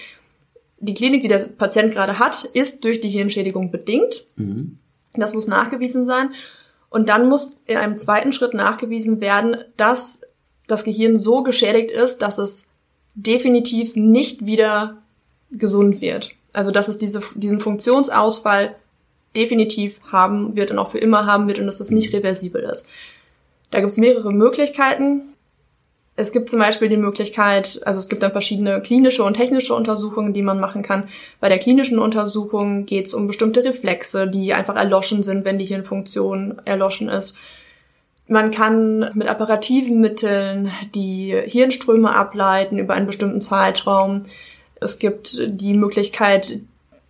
die 0.79 0.95
Klinik, 0.95 1.21
die 1.21 1.29
der 1.29 1.45
Patient 1.59 1.93
gerade 1.93 2.19
hat, 2.19 2.45
ist 2.45 2.85
durch 2.85 3.01
die 3.01 3.11
Hirnschädigung 3.11 3.71
bedingt. 3.71 4.27
Mhm. 4.37 4.79
Das 5.15 5.35
muss 5.35 5.47
nachgewiesen 5.47 6.07
sein. 6.07 6.31
Und 6.89 7.09
dann 7.09 7.29
muss 7.29 7.57
in 7.67 7.77
einem 7.77 7.99
zweiten 7.99 8.33
Schritt 8.33 8.55
nachgewiesen 8.55 9.21
werden, 9.21 9.59
dass 9.77 10.23
das 10.67 10.85
Gehirn 10.85 11.19
so 11.19 11.43
geschädigt 11.43 11.91
ist, 11.91 12.19
dass 12.19 12.39
es 12.39 12.67
definitiv 13.15 13.95
nicht 13.95 14.47
wieder 14.47 14.99
gesund 15.51 16.01
wird. 16.01 16.31
Also 16.53 16.71
dass 16.71 16.89
es 16.89 16.99
diese, 16.99 17.21
diesen 17.35 17.61
Funktionsausfall 17.61 18.75
definitiv 19.37 20.01
haben 20.11 20.57
wird 20.57 20.71
und 20.71 20.79
auch 20.79 20.91
für 20.91 20.99
immer 20.99 21.27
haben 21.27 21.47
wird 21.47 21.59
und 21.59 21.67
dass 21.67 21.79
das 21.79 21.91
nicht 21.91 22.13
reversibel 22.13 22.63
ist. 22.63 22.87
Da 23.71 23.81
gibt 23.81 23.93
es 23.93 23.99
mehrere 23.99 24.33
Möglichkeiten. 24.33 25.35
Es 26.17 26.33
gibt 26.33 26.51
zum 26.51 26.59
Beispiel 26.59 26.89
die 26.89 26.99
Möglichkeit, 26.99 27.81
also 27.87 27.99
es 27.99 28.09
gibt 28.09 28.23
dann 28.23 28.33
verschiedene 28.33 28.83
klinische 28.83 29.25
und 29.25 29.35
technische 29.35 29.75
Untersuchungen, 29.75 30.35
die 30.35 30.43
man 30.43 30.61
machen 30.61 30.83
kann. 30.83 31.09
Bei 31.41 31.49
der 31.49 31.59
klinischen 31.59 31.99
Untersuchung 31.99 32.85
geht 32.85 33.07
es 33.07 33.15
um 33.15 33.27
bestimmte 33.27 33.65
Reflexe, 33.65 34.27
die 34.27 34.53
einfach 34.53 34.77
erloschen 34.77 35.23
sind, 35.23 35.47
wenn 35.47 35.57
die 35.57 35.65
Hirnfunktion 35.65 36.61
erloschen 36.67 37.09
ist. 37.09 37.35
Man 38.27 38.51
kann 38.51 39.11
mit 39.15 39.29
apparativen 39.29 40.01
Mitteln 40.01 40.71
die 40.95 41.35
Hirnströme 41.47 42.15
ableiten 42.15 42.79
über 42.79 42.95
einen 42.95 43.07
bestimmten 43.07 43.41
Zeitraum. 43.41 44.27
Es 44.81 44.99
gibt 44.99 45.41
die 45.47 45.75
Möglichkeit, 45.75 46.61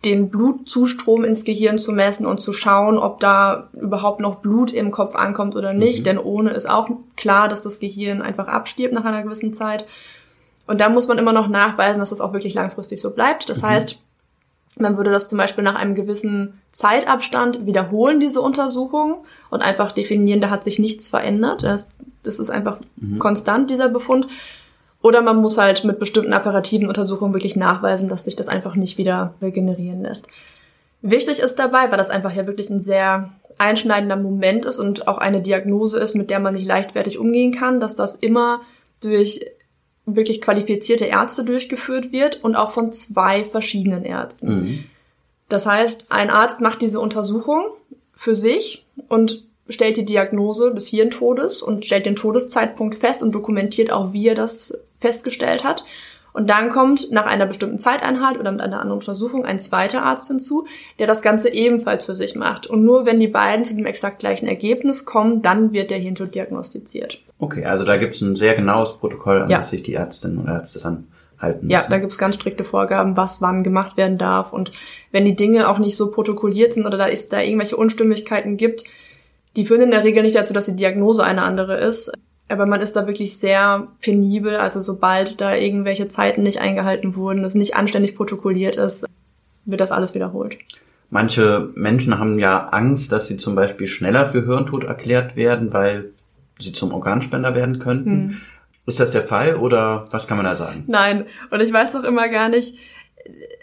den 0.04 0.30
Blutzustrom 0.30 1.24
ins 1.24 1.44
Gehirn 1.44 1.78
zu 1.78 1.92
messen 1.92 2.24
und 2.24 2.40
zu 2.40 2.52
schauen, 2.52 2.96
ob 2.96 3.20
da 3.20 3.68
überhaupt 3.78 4.20
noch 4.20 4.36
Blut 4.36 4.72
im 4.72 4.90
Kopf 4.90 5.14
ankommt 5.14 5.56
oder 5.56 5.74
nicht. 5.74 6.00
Mhm. 6.00 6.04
Denn 6.04 6.18
ohne 6.18 6.50
ist 6.50 6.68
auch 6.68 6.88
klar, 7.16 7.48
dass 7.48 7.62
das 7.62 7.80
Gehirn 7.80 8.22
einfach 8.22 8.48
abstirbt 8.48 8.94
nach 8.94 9.04
einer 9.04 9.22
gewissen 9.22 9.52
Zeit. 9.52 9.86
Und 10.66 10.80
da 10.80 10.88
muss 10.88 11.06
man 11.06 11.18
immer 11.18 11.32
noch 11.32 11.48
nachweisen, 11.48 12.00
dass 12.00 12.10
das 12.10 12.20
auch 12.20 12.32
wirklich 12.32 12.54
langfristig 12.54 13.00
so 13.00 13.10
bleibt. 13.10 13.48
Das 13.50 13.60
mhm. 13.60 13.66
heißt, 13.66 13.98
man 14.78 14.96
würde 14.96 15.10
das 15.10 15.28
zum 15.28 15.36
Beispiel 15.36 15.64
nach 15.64 15.74
einem 15.74 15.94
gewissen 15.94 16.60
Zeitabstand 16.70 17.66
wiederholen, 17.66 18.20
diese 18.20 18.40
Untersuchung, 18.40 19.24
und 19.50 19.62
einfach 19.62 19.92
definieren, 19.92 20.40
da 20.40 20.48
hat 20.48 20.64
sich 20.64 20.78
nichts 20.78 21.08
verändert. 21.08 21.62
Das, 21.62 21.90
das 22.22 22.38
ist 22.38 22.50
einfach 22.50 22.78
mhm. 22.96 23.18
konstant, 23.18 23.68
dieser 23.68 23.88
Befund. 23.88 24.28
Oder 25.02 25.22
man 25.22 25.40
muss 25.40 25.56
halt 25.56 25.84
mit 25.84 25.98
bestimmten 25.98 26.32
apparativen 26.32 26.88
Untersuchungen 26.88 27.32
wirklich 27.32 27.56
nachweisen, 27.56 28.08
dass 28.08 28.24
sich 28.24 28.36
das 28.36 28.48
einfach 28.48 28.74
nicht 28.74 28.98
wieder 28.98 29.34
regenerieren 29.40 30.02
lässt. 30.02 30.28
Wichtig 31.02 31.38
ist 31.40 31.58
dabei, 31.58 31.90
weil 31.90 31.96
das 31.96 32.10
einfach 32.10 32.34
ja 32.34 32.46
wirklich 32.46 32.68
ein 32.68 32.80
sehr 32.80 33.30
einschneidender 33.56 34.16
Moment 34.16 34.64
ist 34.64 34.78
und 34.78 35.08
auch 35.08 35.18
eine 35.18 35.40
Diagnose 35.40 35.98
ist, 35.98 36.14
mit 36.14 36.30
der 36.30 36.40
man 36.40 36.54
nicht 36.54 36.66
leichtfertig 36.66 37.18
umgehen 37.18 37.52
kann, 37.52 37.80
dass 37.80 37.94
das 37.94 38.14
immer 38.14 38.60
durch 39.02 39.46
wirklich 40.06 40.40
qualifizierte 40.40 41.04
Ärzte 41.04 41.44
durchgeführt 41.44 42.12
wird 42.12 42.42
und 42.42 42.56
auch 42.56 42.70
von 42.70 42.92
zwei 42.92 43.44
verschiedenen 43.44 44.04
Ärzten. 44.04 44.48
Mhm. 44.48 44.84
Das 45.48 45.66
heißt, 45.66 46.06
ein 46.10 46.30
Arzt 46.30 46.60
macht 46.60 46.80
diese 46.80 47.00
Untersuchung 47.00 47.64
für 48.14 48.34
sich 48.34 48.86
und 49.08 49.44
stellt 49.70 49.96
die 49.96 50.04
Diagnose 50.04 50.72
des 50.74 50.88
Hirntodes 50.88 51.62
und 51.62 51.84
stellt 51.86 52.06
den 52.06 52.16
Todeszeitpunkt 52.16 52.94
fest 52.94 53.22
und 53.22 53.32
dokumentiert 53.32 53.92
auch, 53.92 54.12
wie 54.12 54.28
er 54.28 54.34
das 54.34 54.76
festgestellt 54.98 55.64
hat. 55.64 55.84
Und 56.32 56.48
dann 56.48 56.70
kommt 56.70 57.10
nach 57.10 57.26
einer 57.26 57.46
bestimmten 57.46 57.78
Zeiteinheit 57.78 58.38
oder 58.38 58.52
mit 58.52 58.60
einer 58.60 58.80
anderen 58.80 58.98
Untersuchung 58.98 59.44
ein 59.44 59.58
zweiter 59.58 60.04
Arzt 60.04 60.28
hinzu, 60.28 60.66
der 60.98 61.06
das 61.06 61.22
Ganze 61.22 61.52
ebenfalls 61.52 62.04
für 62.04 62.14
sich 62.14 62.36
macht. 62.36 62.66
Und 62.68 62.84
nur 62.84 63.04
wenn 63.04 63.18
die 63.18 63.28
beiden 63.28 63.64
zu 63.64 63.74
dem 63.74 63.86
exakt 63.86 64.20
gleichen 64.20 64.46
Ergebnis 64.46 65.04
kommen, 65.04 65.42
dann 65.42 65.72
wird 65.72 65.90
der 65.90 65.98
Hirntod 65.98 66.34
diagnostiziert. 66.34 67.20
Okay, 67.38 67.64
also 67.64 67.84
da 67.84 67.96
gibt 67.96 68.14
es 68.14 68.20
ein 68.20 68.36
sehr 68.36 68.54
genaues 68.54 68.92
Protokoll, 68.92 69.42
an 69.42 69.50
ja. 69.50 69.58
das 69.58 69.70
sich 69.70 69.82
die 69.82 69.94
Ärztinnen 69.94 70.38
oder 70.38 70.54
Ärzte 70.54 70.80
dann 70.80 71.08
halten 71.40 71.66
müssen. 71.66 71.72
Ja, 71.72 71.86
da 71.88 71.98
gibt 71.98 72.12
es 72.12 72.18
ganz 72.18 72.36
strikte 72.36 72.64
Vorgaben, 72.64 73.16
was 73.16 73.40
wann 73.40 73.64
gemacht 73.64 73.96
werden 73.96 74.18
darf. 74.18 74.52
Und 74.52 74.72
wenn 75.10 75.24
die 75.24 75.36
Dinge 75.36 75.68
auch 75.68 75.78
nicht 75.78 75.96
so 75.96 76.10
protokolliert 76.10 76.74
sind 76.74 76.86
oder 76.86 76.98
da 76.98 77.06
ist 77.06 77.32
da 77.32 77.40
irgendwelche 77.40 77.76
Unstimmigkeiten 77.76 78.56
gibt, 78.56 78.84
die 79.56 79.64
führen 79.64 79.82
in 79.82 79.90
der 79.90 80.04
Regel 80.04 80.22
nicht 80.22 80.36
dazu, 80.36 80.52
dass 80.52 80.66
die 80.66 80.76
Diagnose 80.76 81.24
eine 81.24 81.42
andere 81.42 81.78
ist. 81.78 82.12
Aber 82.48 82.66
man 82.66 82.80
ist 82.80 82.96
da 82.96 83.06
wirklich 83.06 83.38
sehr 83.38 83.88
penibel. 84.00 84.56
Also 84.56 84.80
sobald 84.80 85.40
da 85.40 85.54
irgendwelche 85.54 86.08
Zeiten 86.08 86.42
nicht 86.42 86.60
eingehalten 86.60 87.14
wurden, 87.14 87.44
es 87.44 87.54
nicht 87.54 87.76
anständig 87.76 88.16
protokolliert 88.16 88.76
ist, 88.76 89.06
wird 89.64 89.80
das 89.80 89.92
alles 89.92 90.14
wiederholt. 90.14 90.56
Manche 91.10 91.70
Menschen 91.74 92.18
haben 92.18 92.38
ja 92.38 92.68
Angst, 92.68 93.10
dass 93.12 93.26
sie 93.26 93.36
zum 93.36 93.54
Beispiel 93.54 93.86
schneller 93.86 94.26
für 94.26 94.44
Hirntod 94.44 94.84
erklärt 94.84 95.36
werden, 95.36 95.72
weil 95.72 96.10
sie 96.58 96.72
zum 96.72 96.92
Organspender 96.92 97.54
werden 97.54 97.78
könnten. 97.78 98.10
Hm. 98.10 98.36
Ist 98.86 99.00
das 99.00 99.10
der 99.10 99.22
Fall 99.22 99.56
oder 99.56 100.06
was 100.10 100.26
kann 100.26 100.36
man 100.36 100.46
da 100.46 100.54
sagen? 100.54 100.84
Nein, 100.86 101.26
und 101.50 101.60
ich 101.60 101.72
weiß 101.72 101.92
doch 101.92 102.04
immer 102.04 102.28
gar 102.28 102.48
nicht, 102.48 102.76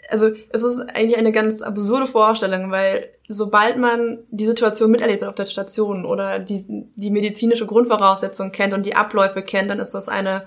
also 0.08 0.30
es 0.50 0.62
ist 0.62 0.80
eigentlich 0.80 1.16
eine 1.16 1.32
ganz 1.32 1.62
absurde 1.62 2.06
Vorstellung, 2.06 2.70
weil 2.70 3.10
sobald 3.28 3.76
man 3.76 4.20
die 4.30 4.46
Situation 4.46 4.90
miterlebt 4.90 5.24
auf 5.24 5.34
der 5.34 5.46
Station 5.46 6.04
oder 6.04 6.38
die, 6.38 6.64
die 6.96 7.10
medizinische 7.10 7.66
Grundvoraussetzung 7.66 8.52
kennt 8.52 8.72
und 8.72 8.86
die 8.86 8.96
Abläufe 8.96 9.42
kennt, 9.42 9.70
dann 9.70 9.80
ist 9.80 9.92
das 9.92 10.08
eine, 10.08 10.46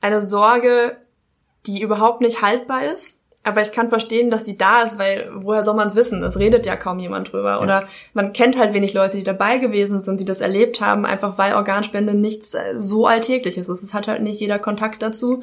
eine 0.00 0.20
Sorge, 0.20 0.96
die 1.66 1.80
überhaupt 1.80 2.20
nicht 2.20 2.42
haltbar 2.42 2.84
ist. 2.92 3.20
Aber 3.46 3.60
ich 3.60 3.72
kann 3.72 3.90
verstehen, 3.90 4.30
dass 4.30 4.42
die 4.42 4.56
da 4.56 4.82
ist, 4.82 4.98
weil 4.98 5.30
woher 5.34 5.62
soll 5.62 5.74
man 5.74 5.88
es 5.88 5.96
wissen? 5.96 6.22
Es 6.22 6.38
redet 6.38 6.64
ja 6.64 6.76
kaum 6.76 6.98
jemand 6.98 7.30
drüber. 7.30 7.50
Ja. 7.50 7.60
Oder 7.60 7.84
man 8.14 8.32
kennt 8.32 8.56
halt 8.56 8.72
wenig 8.72 8.94
Leute, 8.94 9.18
die 9.18 9.22
dabei 9.22 9.58
gewesen 9.58 10.00
sind, 10.00 10.18
die 10.18 10.24
das 10.24 10.40
erlebt 10.40 10.80
haben, 10.80 11.04
einfach 11.04 11.36
weil 11.36 11.54
Organspende 11.54 12.14
nichts 12.14 12.54
äh, 12.54 12.72
so 12.76 13.06
Alltägliches 13.06 13.68
ist. 13.68 13.82
Es 13.82 13.92
hat 13.92 14.08
halt 14.08 14.22
nicht 14.22 14.40
jeder 14.40 14.58
Kontakt 14.58 15.02
dazu. 15.02 15.42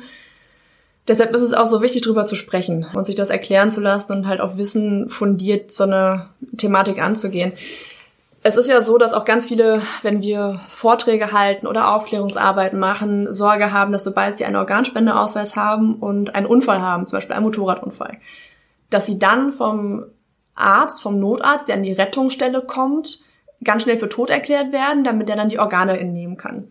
Deshalb 1.07 1.33
ist 1.33 1.41
es 1.41 1.53
auch 1.53 1.65
so 1.65 1.81
wichtig, 1.81 2.03
drüber 2.03 2.25
zu 2.25 2.35
sprechen 2.35 2.87
und 2.93 3.05
sich 3.05 3.15
das 3.15 3.29
erklären 3.29 3.71
zu 3.71 3.81
lassen 3.81 4.11
und 4.11 4.27
halt 4.27 4.39
auf 4.39 4.57
Wissen 4.57 5.09
fundiert 5.09 5.71
so 5.71 5.85
eine 5.85 6.29
Thematik 6.57 7.01
anzugehen. 7.01 7.53
Es 8.43 8.55
ist 8.55 8.67
ja 8.67 8.81
so, 8.81 8.97
dass 8.97 9.13
auch 9.13 9.25
ganz 9.25 9.47
viele, 9.47 9.81
wenn 10.01 10.21
wir 10.21 10.61
Vorträge 10.67 11.31
halten 11.31 11.67
oder 11.67 11.93
Aufklärungsarbeiten 11.95 12.79
machen, 12.79 13.31
Sorge 13.31 13.71
haben, 13.71 13.91
dass 13.91 14.03
sobald 14.03 14.37
sie 14.37 14.45
einen 14.45 14.55
Organspendeausweis 14.55 15.55
haben 15.55 15.95
und 15.95 16.33
einen 16.33 16.47
Unfall 16.47 16.81
haben, 16.81 17.05
zum 17.05 17.17
Beispiel 17.17 17.35
einen 17.35 17.45
Motorradunfall, 17.45 18.17
dass 18.89 19.05
sie 19.05 19.19
dann 19.19 19.51
vom 19.51 20.05
Arzt, 20.55 21.01
vom 21.01 21.19
Notarzt, 21.19 21.67
der 21.67 21.75
an 21.75 21.83
die 21.83 21.93
Rettungsstelle 21.93 22.61
kommt, 22.61 23.21
ganz 23.63 23.83
schnell 23.83 23.97
für 23.97 24.09
tot 24.09 24.29
erklärt 24.29 24.71
werden, 24.71 25.03
damit 25.03 25.29
der 25.29 25.35
dann 25.35 25.49
die 25.49 25.59
Organe 25.59 25.99
entnehmen 25.99 26.37
kann. 26.37 26.67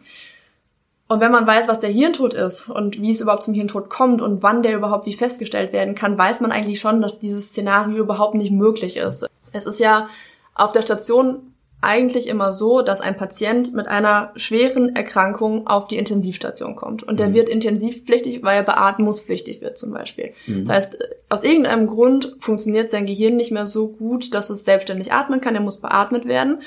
Und 1.10 1.20
wenn 1.20 1.32
man 1.32 1.44
weiß, 1.44 1.66
was 1.66 1.80
der 1.80 1.90
Hirntod 1.90 2.34
ist 2.34 2.68
und 2.68 3.02
wie 3.02 3.10
es 3.10 3.20
überhaupt 3.20 3.42
zum 3.42 3.52
Hirntod 3.52 3.90
kommt 3.90 4.22
und 4.22 4.44
wann 4.44 4.62
der 4.62 4.76
überhaupt 4.76 5.06
wie 5.06 5.12
festgestellt 5.12 5.72
werden 5.72 5.96
kann, 5.96 6.16
weiß 6.16 6.38
man 6.38 6.52
eigentlich 6.52 6.78
schon, 6.78 7.02
dass 7.02 7.18
dieses 7.18 7.48
Szenario 7.48 7.96
überhaupt 7.96 8.36
nicht 8.36 8.52
möglich 8.52 8.96
ist. 8.96 9.26
Es 9.50 9.66
ist 9.66 9.80
ja 9.80 10.08
auf 10.54 10.70
der 10.70 10.82
Station 10.82 11.52
eigentlich 11.80 12.28
immer 12.28 12.52
so, 12.52 12.82
dass 12.82 13.00
ein 13.00 13.16
Patient 13.16 13.74
mit 13.74 13.88
einer 13.88 14.30
schweren 14.36 14.94
Erkrankung 14.94 15.66
auf 15.66 15.88
die 15.88 15.96
Intensivstation 15.96 16.76
kommt. 16.76 17.02
Und 17.02 17.18
der 17.18 17.30
mhm. 17.30 17.34
wird 17.34 17.48
intensivpflichtig, 17.48 18.44
weil 18.44 18.58
er 18.58 18.62
beatmungspflichtig 18.62 19.62
wird 19.62 19.78
zum 19.78 19.92
Beispiel. 19.92 20.32
Mhm. 20.46 20.60
Das 20.60 20.68
heißt, 20.68 20.98
aus 21.28 21.42
irgendeinem 21.42 21.88
Grund 21.88 22.36
funktioniert 22.38 22.88
sein 22.88 23.06
Gehirn 23.06 23.34
nicht 23.34 23.50
mehr 23.50 23.66
so 23.66 23.88
gut, 23.88 24.32
dass 24.32 24.48
es 24.48 24.64
selbstständig 24.64 25.12
atmen 25.12 25.40
kann. 25.40 25.56
Er 25.56 25.60
muss 25.60 25.78
beatmet 25.78 26.26
werden. 26.26 26.62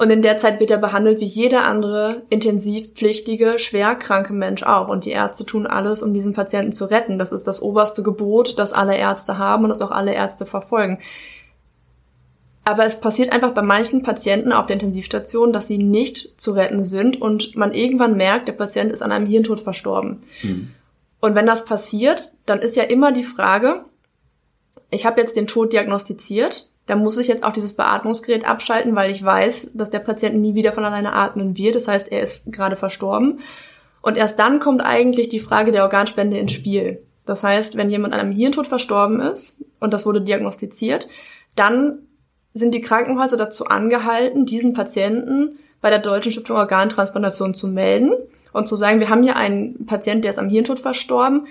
Und 0.00 0.10
in 0.10 0.22
der 0.22 0.38
Zeit 0.38 0.60
wird 0.60 0.70
er 0.70 0.78
behandelt 0.78 1.18
wie 1.18 1.24
jeder 1.24 1.64
andere 1.64 2.22
intensivpflichtige, 2.30 3.58
schwerkranke 3.58 4.32
Mensch 4.32 4.62
auch. 4.62 4.88
Und 4.88 5.04
die 5.04 5.10
Ärzte 5.10 5.44
tun 5.44 5.66
alles, 5.66 6.04
um 6.04 6.14
diesen 6.14 6.34
Patienten 6.34 6.70
zu 6.70 6.84
retten. 6.84 7.18
Das 7.18 7.32
ist 7.32 7.48
das 7.48 7.60
oberste 7.60 8.04
Gebot, 8.04 8.60
das 8.60 8.72
alle 8.72 8.96
Ärzte 8.96 9.38
haben 9.38 9.64
und 9.64 9.70
das 9.70 9.82
auch 9.82 9.90
alle 9.90 10.14
Ärzte 10.14 10.46
verfolgen. 10.46 11.00
Aber 12.64 12.84
es 12.84 13.00
passiert 13.00 13.32
einfach 13.32 13.54
bei 13.54 13.62
manchen 13.62 14.02
Patienten 14.02 14.52
auf 14.52 14.66
der 14.66 14.74
Intensivstation, 14.74 15.52
dass 15.52 15.66
sie 15.66 15.78
nicht 15.78 16.32
zu 16.36 16.52
retten 16.52 16.84
sind 16.84 17.20
und 17.20 17.56
man 17.56 17.72
irgendwann 17.72 18.16
merkt, 18.16 18.46
der 18.46 18.52
Patient 18.52 18.92
ist 18.92 19.02
an 19.02 19.10
einem 19.10 19.26
Hirntod 19.26 19.60
verstorben. 19.60 20.22
Mhm. 20.42 20.70
Und 21.20 21.34
wenn 21.34 21.46
das 21.46 21.64
passiert, 21.64 22.30
dann 22.46 22.60
ist 22.60 22.76
ja 22.76 22.84
immer 22.84 23.10
die 23.10 23.24
Frage, 23.24 23.84
ich 24.90 25.06
habe 25.06 25.20
jetzt 25.20 25.34
den 25.34 25.48
Tod 25.48 25.72
diagnostiziert, 25.72 26.67
dann 26.88 27.00
muss 27.00 27.18
ich 27.18 27.28
jetzt 27.28 27.44
auch 27.44 27.52
dieses 27.52 27.74
Beatmungsgerät 27.74 28.48
abschalten, 28.48 28.96
weil 28.96 29.10
ich 29.10 29.22
weiß, 29.22 29.72
dass 29.74 29.90
der 29.90 29.98
Patient 29.98 30.36
nie 30.36 30.54
wieder 30.54 30.72
von 30.72 30.86
alleine 30.86 31.12
atmen 31.12 31.56
wird. 31.56 31.74
Das 31.74 31.86
heißt, 31.86 32.10
er 32.10 32.22
ist 32.22 32.50
gerade 32.50 32.76
verstorben. 32.76 33.40
Und 34.00 34.16
erst 34.16 34.38
dann 34.38 34.58
kommt 34.58 34.80
eigentlich 34.80 35.28
die 35.28 35.38
Frage 35.38 35.70
der 35.70 35.82
Organspende 35.82 36.38
ins 36.38 36.52
Spiel. 36.52 37.02
Das 37.26 37.44
heißt, 37.44 37.76
wenn 37.76 37.90
jemand 37.90 38.14
an 38.14 38.20
einem 38.20 38.32
Hirntod 38.32 38.66
verstorben 38.66 39.20
ist 39.20 39.62
und 39.80 39.92
das 39.92 40.06
wurde 40.06 40.22
diagnostiziert, 40.22 41.08
dann 41.56 41.98
sind 42.54 42.74
die 42.74 42.80
Krankenhäuser 42.80 43.36
dazu 43.36 43.66
angehalten, 43.66 44.46
diesen 44.46 44.72
Patienten 44.72 45.58
bei 45.82 45.90
der 45.90 45.98
Deutschen 45.98 46.32
Stiftung 46.32 46.56
Organtransplantation 46.56 47.52
zu 47.52 47.68
melden 47.68 48.12
und 48.54 48.66
zu 48.66 48.76
sagen, 48.76 48.98
wir 48.98 49.10
haben 49.10 49.22
hier 49.22 49.36
einen 49.36 49.84
Patienten, 49.84 50.22
der 50.22 50.30
ist 50.30 50.38
am 50.38 50.48
Hirntod 50.48 50.80
verstorben 50.80 51.46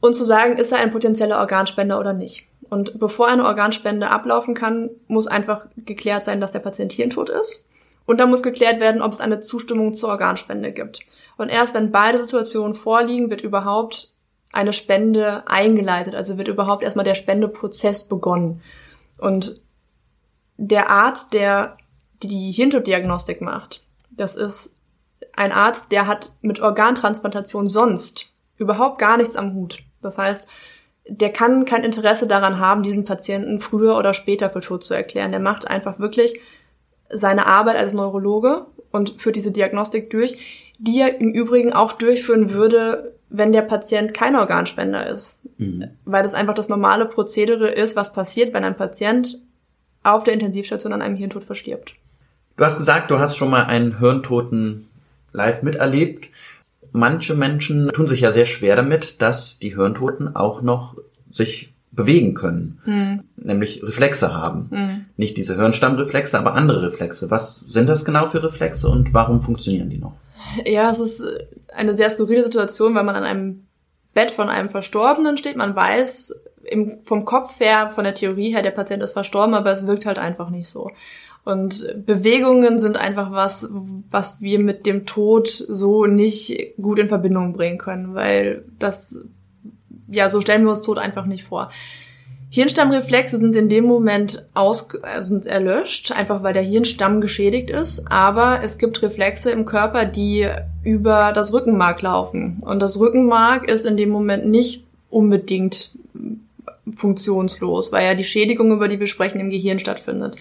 und 0.00 0.14
zu 0.14 0.24
sagen, 0.24 0.58
ist 0.58 0.72
er 0.72 0.78
ein 0.78 0.92
potenzieller 0.92 1.38
Organspender 1.38 1.98
oder 1.98 2.12
nicht. 2.12 2.46
Und 2.68 2.98
bevor 2.98 3.28
eine 3.28 3.44
Organspende 3.44 4.10
ablaufen 4.10 4.54
kann, 4.54 4.90
muss 5.08 5.26
einfach 5.26 5.66
geklärt 5.76 6.24
sein, 6.24 6.40
dass 6.40 6.50
der 6.50 6.60
Patient 6.60 6.92
hirntot 6.92 7.30
ist. 7.30 7.68
Und 8.06 8.18
dann 8.18 8.30
muss 8.30 8.42
geklärt 8.42 8.80
werden, 8.80 9.02
ob 9.02 9.12
es 9.12 9.20
eine 9.20 9.40
Zustimmung 9.40 9.94
zur 9.94 10.10
Organspende 10.10 10.72
gibt. 10.72 11.00
Und 11.36 11.48
erst 11.48 11.74
wenn 11.74 11.92
beide 11.92 12.18
Situationen 12.18 12.74
vorliegen, 12.74 13.30
wird 13.30 13.40
überhaupt 13.40 14.12
eine 14.52 14.72
Spende 14.72 15.42
eingeleitet. 15.46 16.14
Also 16.14 16.38
wird 16.38 16.48
überhaupt 16.48 16.82
erstmal 16.82 17.04
der 17.04 17.14
Spendeprozess 17.14 18.08
begonnen. 18.08 18.62
Und 19.18 19.60
der 20.56 20.88
Arzt, 20.88 21.34
der 21.34 21.76
die 22.22 22.52
Hirntoddiagnostik 22.52 23.40
macht, 23.40 23.82
das 24.10 24.34
ist 24.34 24.70
ein 25.34 25.52
Arzt, 25.52 25.92
der 25.92 26.06
hat 26.06 26.32
mit 26.40 26.60
Organtransplantation 26.60 27.68
sonst 27.68 28.32
überhaupt 28.56 28.98
gar 28.98 29.18
nichts 29.18 29.36
am 29.36 29.54
Hut. 29.54 29.82
Das 30.00 30.16
heißt, 30.16 30.48
der 31.08 31.32
kann 31.32 31.64
kein 31.64 31.84
Interesse 31.84 32.26
daran 32.26 32.58
haben, 32.58 32.82
diesen 32.82 33.04
Patienten 33.04 33.60
früher 33.60 33.96
oder 33.96 34.14
später 34.14 34.50
für 34.50 34.60
tot 34.60 34.84
zu 34.84 34.94
erklären. 34.94 35.30
Der 35.30 35.40
macht 35.40 35.68
einfach 35.68 35.98
wirklich 35.98 36.40
seine 37.10 37.46
Arbeit 37.46 37.76
als 37.76 37.92
Neurologe 37.92 38.66
und 38.90 39.20
führt 39.20 39.36
diese 39.36 39.52
Diagnostik 39.52 40.10
durch, 40.10 40.72
die 40.78 41.00
er 41.00 41.20
im 41.20 41.32
Übrigen 41.32 41.72
auch 41.72 41.92
durchführen 41.92 42.52
würde, 42.52 43.14
wenn 43.28 43.52
der 43.52 43.62
Patient 43.62 44.14
kein 44.14 44.36
Organspender 44.36 45.06
ist. 45.06 45.38
Mhm. 45.58 45.90
Weil 46.04 46.22
das 46.22 46.34
einfach 46.34 46.54
das 46.54 46.68
normale 46.68 47.06
Prozedere 47.06 47.68
ist, 47.68 47.96
was 47.96 48.12
passiert, 48.12 48.52
wenn 48.52 48.64
ein 48.64 48.76
Patient 48.76 49.38
auf 50.02 50.24
der 50.24 50.34
Intensivstation 50.34 50.92
an 50.92 51.02
einem 51.02 51.16
Hirntod 51.16 51.44
verstirbt. 51.44 51.94
Du 52.56 52.64
hast 52.64 52.78
gesagt, 52.78 53.10
du 53.10 53.18
hast 53.18 53.36
schon 53.36 53.50
mal 53.50 53.64
einen 53.64 53.98
Hirntoten 53.98 54.88
live 55.32 55.62
miterlebt. 55.62 56.28
Manche 56.96 57.34
Menschen 57.34 57.88
tun 57.90 58.06
sich 58.06 58.20
ja 58.20 58.32
sehr 58.32 58.46
schwer 58.46 58.76
damit, 58.76 59.20
dass 59.22 59.58
die 59.58 59.74
Hirntoten 59.74 60.34
auch 60.34 60.62
noch 60.62 60.96
sich 61.30 61.74
bewegen 61.92 62.34
können, 62.34 62.80
mhm. 62.84 63.24
nämlich 63.36 63.82
Reflexe 63.82 64.34
haben. 64.34 64.68
Mhm. 64.70 65.04
Nicht 65.16 65.36
diese 65.36 65.56
Hirnstammreflexe, 65.56 66.38
aber 66.38 66.54
andere 66.54 66.82
Reflexe. 66.82 67.30
Was 67.30 67.56
sind 67.58 67.88
das 67.88 68.04
genau 68.04 68.26
für 68.26 68.42
Reflexe 68.42 68.88
und 68.88 69.14
warum 69.14 69.40
funktionieren 69.40 69.90
die 69.90 69.98
noch? 69.98 70.14
Ja, 70.64 70.90
es 70.90 70.98
ist 70.98 71.24
eine 71.74 71.94
sehr 71.94 72.10
skurrile 72.10 72.42
Situation, 72.42 72.94
weil 72.94 73.04
man 73.04 73.16
an 73.16 73.24
einem 73.24 73.66
Bett 74.14 74.30
von 74.30 74.48
einem 74.48 74.68
Verstorbenen 74.68 75.36
steht. 75.36 75.56
Man 75.56 75.74
weiß, 75.74 76.34
im, 76.64 76.98
vom 77.04 77.24
Kopf 77.24 77.60
her, 77.60 77.90
von 77.90 78.04
der 78.04 78.14
Theorie 78.14 78.52
her, 78.52 78.62
der 78.62 78.70
Patient 78.70 79.02
ist 79.02 79.12
verstorben, 79.12 79.54
aber 79.54 79.70
es 79.72 79.86
wirkt 79.86 80.06
halt 80.06 80.18
einfach 80.18 80.50
nicht 80.50 80.68
so. 80.68 80.90
Und 81.46 81.86
Bewegungen 82.04 82.80
sind 82.80 82.96
einfach 82.96 83.30
was, 83.30 83.68
was 84.10 84.40
wir 84.40 84.58
mit 84.58 84.84
dem 84.84 85.06
Tod 85.06 85.46
so 85.46 86.06
nicht 86.06 86.74
gut 86.76 86.98
in 86.98 87.06
Verbindung 87.06 87.52
bringen 87.52 87.78
können, 87.78 88.16
weil 88.16 88.64
das, 88.80 89.16
ja, 90.08 90.28
so 90.28 90.40
stellen 90.40 90.64
wir 90.64 90.72
uns 90.72 90.82
Tod 90.82 90.98
einfach 90.98 91.24
nicht 91.24 91.44
vor. 91.44 91.70
Hirnstammreflexe 92.50 93.36
sind 93.36 93.54
in 93.54 93.68
dem 93.68 93.84
Moment 93.84 94.44
aus, 94.54 94.88
äh, 95.04 95.22
sind 95.22 95.46
erlöscht, 95.46 96.10
einfach 96.10 96.42
weil 96.42 96.52
der 96.52 96.64
Hirnstamm 96.64 97.20
geschädigt 97.20 97.70
ist. 97.70 98.10
Aber 98.10 98.60
es 98.64 98.76
gibt 98.76 99.00
Reflexe 99.02 99.52
im 99.52 99.66
Körper, 99.66 100.04
die 100.04 100.48
über 100.82 101.32
das 101.32 101.52
Rückenmark 101.52 102.02
laufen. 102.02 102.60
Und 102.62 102.80
das 102.80 102.98
Rückenmark 102.98 103.70
ist 103.70 103.86
in 103.86 103.96
dem 103.96 104.08
Moment 104.08 104.46
nicht 104.46 104.82
unbedingt 105.10 105.96
funktionslos, 106.96 107.92
weil 107.92 108.04
ja 108.04 108.14
die 108.14 108.24
Schädigung, 108.24 108.72
über 108.72 108.88
die 108.88 108.98
wir 108.98 109.06
sprechen, 109.06 109.38
im 109.38 109.50
Gehirn 109.50 109.78
stattfindet. 109.78 110.34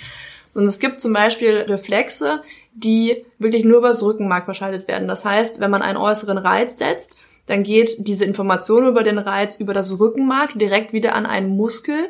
Und 0.56 0.64
es 0.64 0.80
gibt 0.80 1.02
zum 1.02 1.14
Beispiel 1.14 1.66
Reflexe, 1.68 2.42
die 2.74 3.26
wirklich 3.38 3.66
nur 3.66 3.80
über 3.80 3.90
das 3.90 4.02
Rückenmark 4.02 4.46
verschaltet 4.46 4.88
werden. 4.88 5.08
Das 5.08 5.26
heißt, 5.26 5.60
wenn 5.60 5.70
man 5.70 5.82
einen 5.82 5.98
äußeren 5.98 6.38
Reiz 6.38 6.78
setzt, 6.78 7.18
dann 7.46 7.62
geht 7.62 8.08
diese 8.08 8.26
Information 8.26 8.88
über 8.88 9.04
den 9.04 9.18
Reiz 9.18 9.60
über 9.60 9.74
das 9.74 10.00
Rückenmark 10.00 10.58
direkt 10.58 10.94
wieder 10.94 11.14
an 11.14 11.26
einen 11.26 11.50
Muskel, 11.50 12.08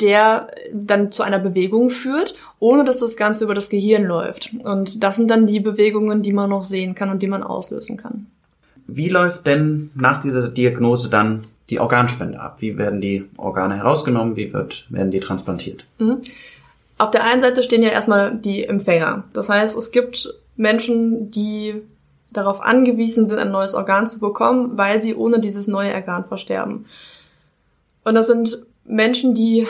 der 0.00 0.48
dann 0.72 1.10
zu 1.10 1.24
einer 1.24 1.40
Bewegung 1.40 1.90
führt, 1.90 2.36
ohne 2.60 2.84
dass 2.84 2.98
das 2.98 3.16
Ganze 3.16 3.42
über 3.44 3.54
das 3.54 3.68
Gehirn 3.68 4.04
läuft. 4.04 4.54
Und 4.62 5.02
das 5.02 5.16
sind 5.16 5.28
dann 5.28 5.46
die 5.46 5.58
Bewegungen, 5.58 6.22
die 6.22 6.32
man 6.32 6.50
noch 6.50 6.64
sehen 6.64 6.94
kann 6.94 7.10
und 7.10 7.20
die 7.20 7.26
man 7.26 7.42
auslösen 7.42 7.96
kann. 7.96 8.26
Wie 8.86 9.08
läuft 9.08 9.46
denn 9.46 9.90
nach 9.96 10.22
dieser 10.22 10.48
Diagnose 10.48 11.10
dann 11.10 11.46
die 11.68 11.80
Organspende 11.80 12.40
ab? 12.40 12.58
Wie 12.60 12.78
werden 12.78 13.00
die 13.00 13.24
Organe 13.36 13.76
herausgenommen? 13.76 14.36
Wie 14.36 14.52
wird, 14.52 14.86
werden 14.88 15.10
die 15.10 15.20
transplantiert? 15.20 15.84
Mhm. 15.98 16.20
Auf 16.98 17.10
der 17.12 17.24
einen 17.24 17.42
Seite 17.42 17.62
stehen 17.62 17.82
ja 17.82 17.90
erstmal 17.90 18.34
die 18.34 18.64
Empfänger. 18.64 19.24
Das 19.32 19.48
heißt, 19.48 19.76
es 19.76 19.92
gibt 19.92 20.34
Menschen, 20.56 21.30
die 21.30 21.82
darauf 22.30 22.60
angewiesen 22.60 23.26
sind, 23.26 23.38
ein 23.38 23.50
neues 23.50 23.74
Organ 23.74 24.06
zu 24.06 24.20
bekommen, 24.20 24.76
weil 24.76 25.02
sie 25.02 25.14
ohne 25.14 25.40
dieses 25.40 25.66
neue 25.68 25.94
Organ 25.94 26.24
versterben. 26.24 26.86
Und 28.04 28.14
das 28.14 28.26
sind 28.26 28.66
Menschen, 28.84 29.34
die 29.34 29.66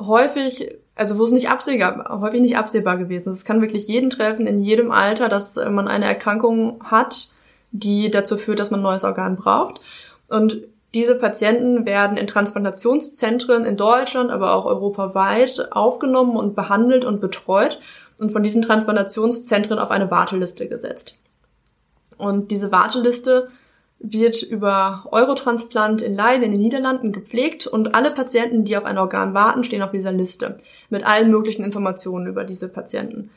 häufig, 0.00 0.74
also 0.94 1.18
wo 1.18 1.24
es 1.24 1.30
nicht 1.30 1.48
absehbar, 1.48 2.20
häufig 2.20 2.40
nicht 2.40 2.56
absehbar 2.56 2.98
gewesen 2.98 3.30
ist. 3.30 3.36
Es 3.36 3.44
kann 3.44 3.60
wirklich 3.60 3.86
jeden 3.86 4.10
treffen, 4.10 4.46
in 4.46 4.60
jedem 4.60 4.90
Alter, 4.90 5.28
dass 5.28 5.56
man 5.56 5.88
eine 5.88 6.06
Erkrankung 6.06 6.82
hat, 6.84 7.28
die 7.70 8.10
dazu 8.10 8.36
führt, 8.36 8.58
dass 8.58 8.70
man 8.70 8.80
ein 8.80 8.84
neues 8.84 9.04
Organ 9.04 9.36
braucht. 9.36 9.80
Und 10.28 10.62
diese 10.94 11.16
Patienten 11.16 11.84
werden 11.86 12.16
in 12.16 12.26
Transplantationszentren 12.26 13.64
in 13.64 13.76
Deutschland, 13.76 14.30
aber 14.30 14.54
auch 14.54 14.64
europaweit 14.64 15.68
aufgenommen 15.72 16.36
und 16.36 16.54
behandelt 16.54 17.04
und 17.04 17.20
betreut 17.20 17.80
und 18.18 18.32
von 18.32 18.42
diesen 18.42 18.62
Transplantationszentren 18.62 19.78
auf 19.78 19.90
eine 19.90 20.10
Warteliste 20.10 20.68
gesetzt. 20.68 21.18
Und 22.16 22.52
diese 22.52 22.70
Warteliste 22.70 23.48
wird 23.98 24.42
über 24.42 25.04
Eurotransplant 25.10 26.02
in 26.02 26.14
Leiden 26.14 26.44
in 26.44 26.52
den 26.52 26.60
Niederlanden 26.60 27.12
gepflegt 27.12 27.66
und 27.66 27.94
alle 27.94 28.10
Patienten, 28.10 28.64
die 28.64 28.76
auf 28.76 28.84
ein 28.84 28.98
Organ 28.98 29.34
warten, 29.34 29.64
stehen 29.64 29.82
auf 29.82 29.90
dieser 29.90 30.12
Liste 30.12 30.58
mit 30.90 31.04
allen 31.04 31.30
möglichen 31.30 31.64
Informationen 31.64 32.26
über 32.26 32.44
diese 32.44 32.68
Patienten. 32.68 33.30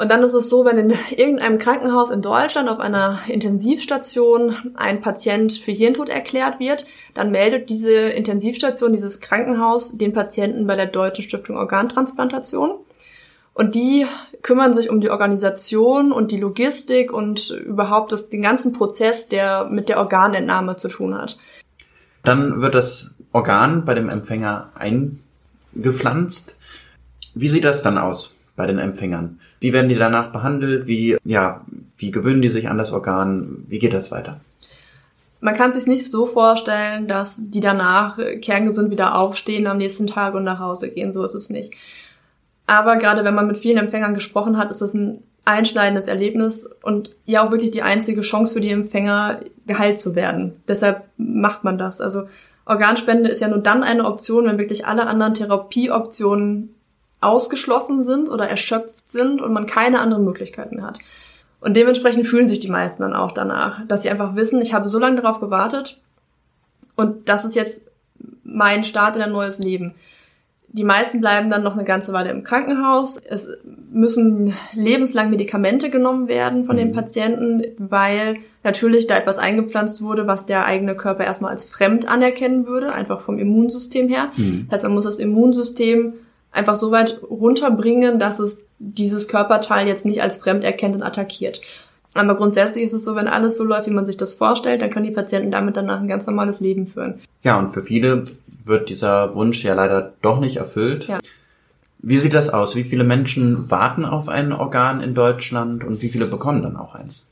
Und 0.00 0.10
dann 0.10 0.22
ist 0.22 0.32
es 0.32 0.48
so, 0.48 0.64
wenn 0.64 0.78
in 0.78 0.94
irgendeinem 1.14 1.58
Krankenhaus 1.58 2.08
in 2.08 2.22
Deutschland 2.22 2.70
auf 2.70 2.80
einer 2.80 3.18
Intensivstation 3.28 4.56
ein 4.74 5.02
Patient 5.02 5.52
für 5.52 5.72
Hirntod 5.72 6.08
erklärt 6.08 6.58
wird, 6.58 6.86
dann 7.12 7.30
meldet 7.30 7.68
diese 7.68 7.92
Intensivstation, 7.92 8.92
dieses 8.92 9.20
Krankenhaus 9.20 9.98
den 9.98 10.14
Patienten 10.14 10.66
bei 10.66 10.74
der 10.74 10.86
Deutschen 10.86 11.24
Stiftung 11.24 11.58
Organtransplantation. 11.58 12.78
Und 13.52 13.74
die 13.74 14.06
kümmern 14.40 14.72
sich 14.72 14.88
um 14.88 15.02
die 15.02 15.10
Organisation 15.10 16.12
und 16.12 16.32
die 16.32 16.40
Logistik 16.40 17.12
und 17.12 17.50
überhaupt 17.50 18.10
das, 18.12 18.30
den 18.30 18.40
ganzen 18.40 18.72
Prozess, 18.72 19.28
der 19.28 19.66
mit 19.66 19.90
der 19.90 19.98
Organentnahme 19.98 20.76
zu 20.76 20.88
tun 20.88 21.14
hat. 21.14 21.36
Dann 22.24 22.62
wird 22.62 22.74
das 22.74 23.10
Organ 23.32 23.84
bei 23.84 23.92
dem 23.92 24.08
Empfänger 24.08 24.72
eingepflanzt. 25.74 26.56
Wie 27.34 27.50
sieht 27.50 27.64
das 27.64 27.82
dann 27.82 27.98
aus 27.98 28.34
bei 28.56 28.66
den 28.66 28.78
Empfängern? 28.78 29.40
Wie 29.60 29.72
werden 29.72 29.88
die 29.88 29.94
danach 29.94 30.32
behandelt? 30.32 30.86
Wie, 30.86 31.16
ja, 31.24 31.64
wie 31.98 32.10
gewöhnen 32.10 32.42
die 32.42 32.48
sich 32.48 32.68
an 32.68 32.78
das 32.78 32.92
Organ? 32.92 33.64
Wie 33.68 33.78
geht 33.78 33.92
das 33.92 34.10
weiter? 34.10 34.40
Man 35.40 35.54
kann 35.54 35.72
sich 35.72 35.86
nicht 35.86 36.10
so 36.10 36.26
vorstellen, 36.26 37.06
dass 37.06 37.50
die 37.50 37.60
danach 37.60 38.18
kerngesund 38.40 38.90
wieder 38.90 39.14
aufstehen 39.18 39.66
am 39.66 39.78
nächsten 39.78 40.06
Tag 40.06 40.34
und 40.34 40.44
nach 40.44 40.58
Hause 40.58 40.90
gehen. 40.90 41.12
So 41.12 41.24
ist 41.24 41.34
es 41.34 41.50
nicht. 41.50 41.74
Aber 42.66 42.96
gerade 42.96 43.24
wenn 43.24 43.34
man 43.34 43.46
mit 43.46 43.56
vielen 43.56 43.78
Empfängern 43.78 44.14
gesprochen 44.14 44.56
hat, 44.56 44.70
ist 44.70 44.80
das 44.80 44.94
ein 44.94 45.22
einschneidendes 45.44 46.06
Erlebnis 46.06 46.68
und 46.82 47.14
ja 47.24 47.44
auch 47.44 47.50
wirklich 47.50 47.70
die 47.70 47.82
einzige 47.82 48.20
Chance 48.20 48.54
für 48.54 48.60
die 48.60 48.70
Empfänger, 48.70 49.40
geheilt 49.66 50.00
zu 50.00 50.14
werden. 50.14 50.62
Deshalb 50.68 51.04
macht 51.16 51.64
man 51.64 51.78
das. 51.78 52.00
Also 52.00 52.24
Organspende 52.66 53.30
ist 53.30 53.40
ja 53.40 53.48
nur 53.48 53.58
dann 53.58 53.82
eine 53.82 54.04
Option, 54.04 54.46
wenn 54.46 54.58
wirklich 54.58 54.86
alle 54.86 55.06
anderen 55.06 55.34
Therapieoptionen 55.34 56.74
ausgeschlossen 57.20 58.00
sind 58.00 58.30
oder 58.30 58.48
erschöpft 58.48 59.08
sind 59.08 59.42
und 59.42 59.52
man 59.52 59.66
keine 59.66 60.00
anderen 60.00 60.24
Möglichkeiten 60.24 60.76
mehr 60.76 60.86
hat. 60.86 60.98
Und 61.60 61.76
dementsprechend 61.76 62.26
fühlen 62.26 62.48
sich 62.48 62.60
die 62.60 62.70
meisten 62.70 63.02
dann 63.02 63.14
auch 63.14 63.32
danach, 63.32 63.86
dass 63.86 64.02
sie 64.02 64.10
einfach 64.10 64.34
wissen, 64.34 64.60
ich 64.62 64.72
habe 64.72 64.88
so 64.88 64.98
lange 64.98 65.20
darauf 65.20 65.40
gewartet 65.40 66.00
und 66.96 67.28
das 67.28 67.44
ist 67.44 67.54
jetzt 67.54 67.90
mein 68.42 68.84
Start 68.84 69.16
in 69.16 69.22
ein 69.22 69.32
neues 69.32 69.58
Leben. 69.58 69.94
Die 70.72 70.84
meisten 70.84 71.20
bleiben 71.20 71.50
dann 71.50 71.64
noch 71.64 71.74
eine 71.74 71.84
ganze 71.84 72.12
Weile 72.12 72.30
im 72.30 72.44
Krankenhaus. 72.44 73.18
Es 73.28 73.48
müssen 73.90 74.54
lebenslang 74.72 75.28
Medikamente 75.30 75.90
genommen 75.90 76.28
werden 76.28 76.64
von 76.64 76.76
mhm. 76.76 76.80
den 76.80 76.92
Patienten, 76.92 77.64
weil 77.78 78.34
natürlich 78.62 79.08
da 79.08 79.16
etwas 79.16 79.38
eingepflanzt 79.38 80.00
wurde, 80.00 80.28
was 80.28 80.46
der 80.46 80.64
eigene 80.66 80.94
Körper 80.94 81.24
erstmal 81.24 81.50
als 81.50 81.64
fremd 81.64 82.08
anerkennen 82.08 82.66
würde, 82.66 82.92
einfach 82.92 83.20
vom 83.20 83.38
Immunsystem 83.38 84.08
her. 84.08 84.30
Mhm. 84.36 84.66
Das 84.68 84.74
heißt, 84.74 84.84
man 84.84 84.94
muss 84.94 85.04
das 85.04 85.18
Immunsystem 85.18 86.14
einfach 86.52 86.76
so 86.76 86.90
weit 86.90 87.20
runterbringen, 87.22 88.18
dass 88.18 88.38
es 88.38 88.60
dieses 88.78 89.28
Körperteil 89.28 89.86
jetzt 89.86 90.06
nicht 90.06 90.22
als 90.22 90.38
fremd 90.38 90.64
erkennt 90.64 90.94
und 90.94 91.02
attackiert. 91.02 91.60
Aber 92.14 92.34
grundsätzlich 92.34 92.84
ist 92.84 92.92
es 92.92 93.04
so, 93.04 93.14
wenn 93.14 93.28
alles 93.28 93.56
so 93.56 93.64
läuft, 93.64 93.86
wie 93.86 93.92
man 93.92 94.06
sich 94.06 94.16
das 94.16 94.34
vorstellt, 94.34 94.82
dann 94.82 94.90
können 94.90 95.04
die 95.04 95.12
Patienten 95.12 95.50
damit 95.50 95.76
danach 95.76 96.00
ein 96.00 96.08
ganz 96.08 96.26
normales 96.26 96.60
Leben 96.60 96.86
führen. 96.86 97.20
Ja, 97.42 97.58
und 97.58 97.70
für 97.70 97.82
viele 97.82 98.24
wird 98.64 98.88
dieser 98.88 99.34
Wunsch 99.34 99.62
ja 99.62 99.74
leider 99.74 100.12
doch 100.22 100.40
nicht 100.40 100.56
erfüllt. 100.56 101.06
Ja. 101.06 101.18
Wie 102.02 102.18
sieht 102.18 102.34
das 102.34 102.50
aus? 102.50 102.74
Wie 102.74 102.84
viele 102.84 103.04
Menschen 103.04 103.70
warten 103.70 104.04
auf 104.04 104.28
ein 104.28 104.52
Organ 104.52 105.00
in 105.02 105.14
Deutschland 105.14 105.84
und 105.84 106.02
wie 106.02 106.08
viele 106.08 106.26
bekommen 106.26 106.62
dann 106.62 106.76
auch 106.76 106.94
eins? 106.94 107.28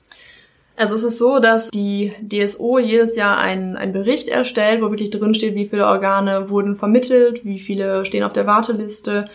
Also 0.79 0.95
es 0.95 1.03
ist 1.03 1.19
so, 1.19 1.41
dass 1.41 1.71
die 1.73 2.13
DSO 2.23 2.79
jedes 2.79 3.17
Jahr 3.17 3.37
einen, 3.37 3.77
einen 3.77 3.93
Bericht 3.93 4.29
erstellt, 4.29 4.81
wo 4.81 4.91
wirklich 4.91 5.11
drin 5.11 5.35
steht, 5.35 5.57
wie 5.57 5.67
viele 5.67 5.87
Organe 5.87 6.51
wurden 6.51 6.77
vermittelt, 6.77 7.45
wie 7.45 7.59
viele 7.59 8.05
stehen 8.05 8.23
auf 8.23 8.33
der 8.33 8.47
Warteliste. 8.47 9.27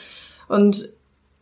Und 0.48 0.90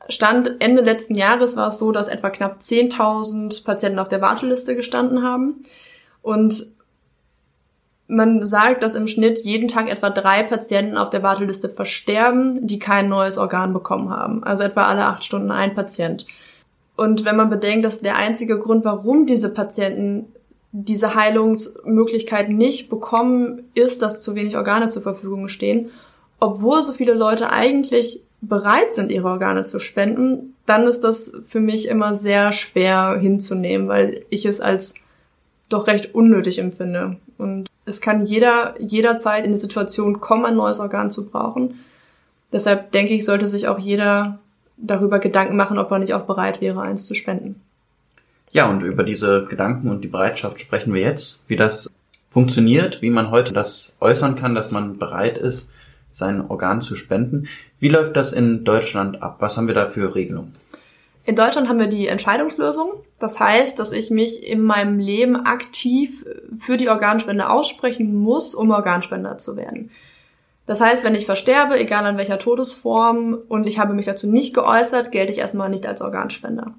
Stand 0.09 0.55
Ende 0.57 0.81
letzten 0.81 1.13
Jahres 1.13 1.55
war 1.55 1.67
es 1.67 1.77
so, 1.77 1.91
dass 1.91 2.07
etwa 2.07 2.31
knapp 2.31 2.61
10.000 2.61 3.63
Patienten 3.63 3.99
auf 3.99 4.07
der 4.07 4.21
Warteliste 4.21 4.75
gestanden 4.75 5.21
haben. 5.21 5.61
Und 6.23 6.65
man 8.07 8.41
sagt, 8.41 8.81
dass 8.81 8.95
im 8.95 9.07
Schnitt 9.07 9.37
jeden 9.45 9.67
Tag 9.67 9.87
etwa 9.87 10.09
drei 10.09 10.41
Patienten 10.41 10.97
auf 10.97 11.11
der 11.11 11.21
Warteliste 11.21 11.69
versterben, 11.69 12.65
die 12.65 12.79
kein 12.79 13.07
neues 13.07 13.37
Organ 13.37 13.71
bekommen 13.71 14.09
haben. 14.09 14.43
Also 14.43 14.63
etwa 14.63 14.87
alle 14.87 15.05
acht 15.05 15.23
Stunden 15.23 15.51
ein 15.51 15.75
Patient. 15.75 16.25
Und 17.01 17.25
wenn 17.25 17.35
man 17.35 17.49
bedenkt, 17.49 17.83
dass 17.83 17.97
der 17.97 18.15
einzige 18.15 18.59
Grund, 18.59 18.85
warum 18.85 19.25
diese 19.25 19.49
Patienten 19.49 20.27
diese 20.71 21.15
Heilungsmöglichkeit 21.15 22.49
nicht 22.51 22.91
bekommen, 22.91 23.63
ist, 23.73 24.03
dass 24.03 24.21
zu 24.21 24.35
wenig 24.35 24.55
Organe 24.55 24.87
zur 24.87 25.01
Verfügung 25.01 25.47
stehen, 25.47 25.89
obwohl 26.39 26.83
so 26.83 26.93
viele 26.93 27.15
Leute 27.15 27.49
eigentlich 27.49 28.21
bereit 28.41 28.93
sind, 28.93 29.11
ihre 29.11 29.29
Organe 29.29 29.63
zu 29.63 29.79
spenden, 29.79 30.55
dann 30.67 30.85
ist 30.85 30.99
das 31.03 31.33
für 31.47 31.59
mich 31.59 31.87
immer 31.87 32.15
sehr 32.15 32.51
schwer 32.51 33.17
hinzunehmen, 33.19 33.87
weil 33.87 34.23
ich 34.29 34.45
es 34.45 34.61
als 34.61 34.93
doch 35.69 35.87
recht 35.87 36.13
unnötig 36.13 36.59
empfinde. 36.59 37.17
Und 37.39 37.67
es 37.85 37.99
kann 37.99 38.27
jeder 38.27 38.75
jederzeit 38.79 39.43
in 39.43 39.51
die 39.51 39.57
Situation 39.57 40.21
kommen, 40.21 40.45
ein 40.45 40.55
neues 40.55 40.79
Organ 40.79 41.09
zu 41.09 41.31
brauchen. 41.31 41.79
Deshalb 42.53 42.91
denke 42.91 43.15
ich, 43.15 43.25
sollte 43.25 43.47
sich 43.47 43.67
auch 43.67 43.79
jeder 43.79 44.37
darüber 44.81 45.19
Gedanken 45.19 45.55
machen, 45.55 45.77
ob 45.77 45.91
er 45.91 45.99
nicht 45.99 46.13
auch 46.13 46.23
bereit 46.23 46.61
wäre, 46.61 46.81
eins 46.81 47.05
zu 47.05 47.15
spenden. 47.15 47.61
Ja, 48.51 48.69
und 48.69 48.81
über 48.81 49.03
diese 49.03 49.45
Gedanken 49.45 49.89
und 49.89 50.01
die 50.01 50.09
Bereitschaft 50.09 50.59
sprechen 50.59 50.93
wir 50.93 51.01
jetzt, 51.01 51.39
wie 51.47 51.55
das 51.55 51.89
funktioniert, 52.29 53.01
wie 53.01 53.09
man 53.09 53.31
heute 53.31 53.53
das 53.53 53.93
äußern 53.99 54.35
kann, 54.35 54.55
dass 54.55 54.71
man 54.71 54.97
bereit 54.97 55.37
ist, 55.37 55.69
sein 56.11 56.41
Organ 56.49 56.81
zu 56.81 56.95
spenden. 56.95 57.47
Wie 57.79 57.89
läuft 57.89 58.17
das 58.17 58.33
in 58.33 58.65
Deutschland 58.65 59.21
ab? 59.21 59.37
Was 59.39 59.55
haben 59.55 59.67
wir 59.67 59.75
da 59.75 59.85
für 59.85 60.13
Regelungen? 60.15 60.53
In 61.23 61.35
Deutschland 61.35 61.69
haben 61.69 61.79
wir 61.79 61.87
die 61.87 62.07
Entscheidungslösung. 62.07 62.93
Das 63.19 63.39
heißt, 63.39 63.77
dass 63.79 63.91
ich 63.91 64.09
mich 64.09 64.45
in 64.45 64.61
meinem 64.61 64.97
Leben 64.99 65.35
aktiv 65.35 66.25
für 66.57 66.77
die 66.77 66.89
Organspende 66.89 67.49
aussprechen 67.49 68.15
muss, 68.15 68.55
um 68.55 68.71
Organspender 68.71 69.37
zu 69.37 69.55
werden. 69.55 69.91
Das 70.71 70.79
heißt, 70.79 71.03
wenn 71.03 71.15
ich 71.15 71.25
versterbe, 71.25 71.77
egal 71.77 72.05
an 72.05 72.15
welcher 72.15 72.39
Todesform, 72.39 73.37
und 73.49 73.67
ich 73.67 73.77
habe 73.77 73.93
mich 73.93 74.05
dazu 74.05 74.25
nicht 74.25 74.53
geäußert, 74.53 75.11
gelte 75.11 75.29
ich 75.29 75.39
erstmal 75.39 75.67
nicht 75.67 75.85
als 75.85 76.01
Organspender. 76.01 76.73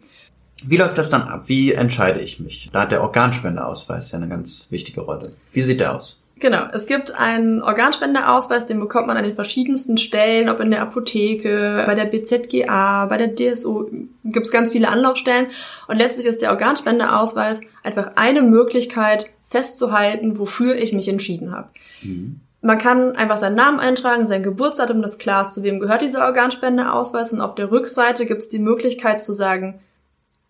Wie 0.64 0.78
läuft 0.78 0.96
das 0.96 1.10
dann 1.10 1.28
ab? 1.28 1.42
Wie 1.44 1.74
entscheide 1.74 2.20
ich 2.20 2.40
mich? 2.40 2.70
Da 2.72 2.80
hat 2.80 2.90
der 2.90 3.02
Organspendeausweis 3.02 4.10
ja 4.10 4.16
eine 4.16 4.28
ganz 4.28 4.66
wichtige 4.70 5.02
Rolle. 5.02 5.34
Wie 5.52 5.60
sieht 5.60 5.80
der 5.80 5.94
aus? 5.94 6.22
Genau, 6.38 6.68
es 6.72 6.86
gibt 6.86 7.14
einen 7.14 7.62
Organspenderausweis, 7.62 8.64
den 8.64 8.80
bekommt 8.80 9.08
man 9.08 9.18
an 9.18 9.24
den 9.24 9.34
verschiedensten 9.34 9.98
Stellen, 9.98 10.48
ob 10.48 10.60
in 10.60 10.70
der 10.70 10.80
Apotheke, 10.80 11.84
bei 11.86 11.94
der 11.94 12.06
BZGA, 12.06 13.04
bei 13.10 13.18
der 13.18 13.34
DSO, 13.34 13.90
gibt 14.24 14.46
es 14.46 14.52
ganz 14.52 14.72
viele 14.72 14.88
Anlaufstellen. 14.88 15.48
Und 15.86 15.98
letztlich 15.98 16.24
ist 16.24 16.40
der 16.40 16.48
Organspenderausweis 16.48 17.60
einfach 17.82 18.12
eine 18.14 18.40
Möglichkeit 18.40 19.26
festzuhalten, 19.42 20.38
wofür 20.38 20.76
ich 20.76 20.94
mich 20.94 21.08
entschieden 21.08 21.52
habe. 21.52 21.68
Mhm. 22.00 22.40
Man 22.62 22.78
kann 22.78 23.16
einfach 23.16 23.38
seinen 23.38 23.56
Namen 23.56 23.80
eintragen, 23.80 24.26
sein 24.26 24.44
Geburtsdatum, 24.44 25.02
das 25.02 25.18
klar 25.18 25.42
ist, 25.42 25.52
zu 25.52 25.64
wem 25.64 25.80
gehört 25.80 26.00
dieser 26.00 26.24
Organspendeausweis. 26.24 27.32
Und 27.32 27.40
auf 27.40 27.56
der 27.56 27.72
Rückseite 27.72 28.24
gibt 28.24 28.42
es 28.42 28.48
die 28.48 28.60
Möglichkeit 28.60 29.20
zu 29.20 29.32
sagen, 29.32 29.80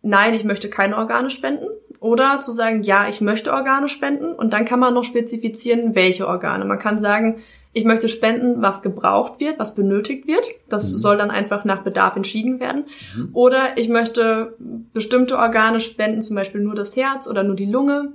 nein, 0.03 0.35
ich 0.35 0.45
möchte 0.45 0.69
keine 0.69 0.99
Organe 0.99 1.31
spenden. 1.31 1.67
Oder 2.01 2.41
zu 2.41 2.53
sagen, 2.53 2.83
ja, 2.83 3.09
ich 3.09 3.21
möchte 3.21 3.53
Organe 3.53 3.89
spenden 3.89 4.33
und 4.35 4.53
dann 4.53 4.65
kann 4.65 4.81
man 4.81 4.93
noch 4.93 5.05
spezifizieren, 5.05 5.95
welche 5.95 6.27
Organe. 6.27 6.65
Man 6.65 6.81
kann 6.81 6.99
sagen, 6.99 7.41
ich 7.73 7.85
möchte 7.85 8.09
spenden, 8.09 8.61
was 8.61 8.83
gebraucht 8.83 9.41
wird, 9.41 9.59
was 9.59 9.75
benötigt 9.75 10.27
wird. 10.27 10.47
Das 10.69 10.91
mhm. 10.91 10.97
soll 10.97 11.17
dann 11.17 11.31
einfach 11.31 11.65
nach 11.65 11.83
Bedarf 11.83 12.17
entschieden 12.17 12.61
werden. 12.61 12.85
Mhm. 13.17 13.31
Oder 13.33 13.79
ich 13.79 13.89
möchte 13.89 14.57
bestimmte 14.93 15.39
Organe 15.39 15.81
spenden, 15.81 16.21
zum 16.21 16.37
Beispiel 16.37 16.61
nur 16.61 16.75
das 16.75 16.97
Herz 16.97 17.27
oder 17.27 17.45
nur 17.45 17.57
die 17.57 17.71
Lunge. 17.71 18.13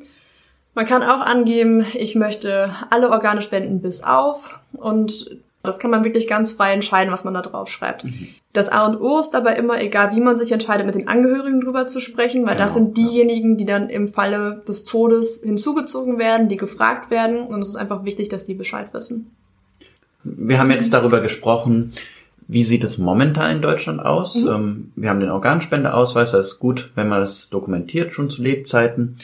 Man 0.77 0.85
kann 0.85 1.01
auch 1.01 1.21
angeben, 1.21 1.87
ich 1.95 2.13
möchte 2.13 2.69
alle 2.91 3.09
Organe 3.09 3.41
spenden 3.41 3.81
bis 3.81 4.03
auf. 4.03 4.59
Und 4.73 5.35
das 5.63 5.79
kann 5.79 5.89
man 5.89 6.03
wirklich 6.03 6.27
ganz 6.27 6.51
frei 6.51 6.71
entscheiden, 6.71 7.11
was 7.11 7.23
man 7.23 7.33
da 7.33 7.41
drauf 7.41 7.67
schreibt. 7.67 8.03
Mhm. 8.03 8.27
Das 8.53 8.69
A 8.69 8.85
und 8.85 9.01
O 9.01 9.19
ist 9.19 9.31
dabei 9.31 9.55
immer, 9.55 9.81
egal 9.81 10.15
wie 10.15 10.21
man 10.21 10.35
sich 10.35 10.51
entscheidet, 10.51 10.85
mit 10.85 10.93
den 10.93 11.07
Angehörigen 11.07 11.61
drüber 11.61 11.87
zu 11.87 11.99
sprechen, 11.99 12.45
weil 12.45 12.53
genau, 12.53 12.65
das 12.65 12.75
sind 12.75 12.95
diejenigen, 12.95 13.57
die 13.57 13.65
dann 13.65 13.89
im 13.89 14.07
Falle 14.07 14.61
des 14.67 14.85
Todes 14.85 15.41
hinzugezogen 15.43 16.19
werden, 16.19 16.47
die 16.47 16.57
gefragt 16.57 17.09
werden. 17.09 17.39
Und 17.39 17.63
es 17.63 17.69
ist 17.69 17.75
einfach 17.75 18.05
wichtig, 18.05 18.29
dass 18.29 18.45
die 18.45 18.53
Bescheid 18.53 18.93
wissen. 18.93 19.31
Wir 20.23 20.59
haben 20.59 20.69
jetzt 20.69 20.93
darüber 20.93 21.21
gesprochen, 21.21 21.93
wie 22.47 22.63
sieht 22.63 22.83
es 22.83 22.99
momentan 22.99 23.55
in 23.55 23.61
Deutschland 23.63 23.99
aus? 23.99 24.35
Mhm. 24.35 24.47
Ähm, 24.47 24.91
wir 24.95 25.09
haben 25.09 25.21
den 25.21 25.31
Organspendeausweis, 25.31 26.33
das 26.33 26.49
ist 26.49 26.59
gut, 26.59 26.91
wenn 26.93 27.07
man 27.07 27.21
das 27.21 27.49
dokumentiert, 27.49 28.13
schon 28.13 28.29
zu 28.29 28.43
Lebzeiten. 28.43 29.17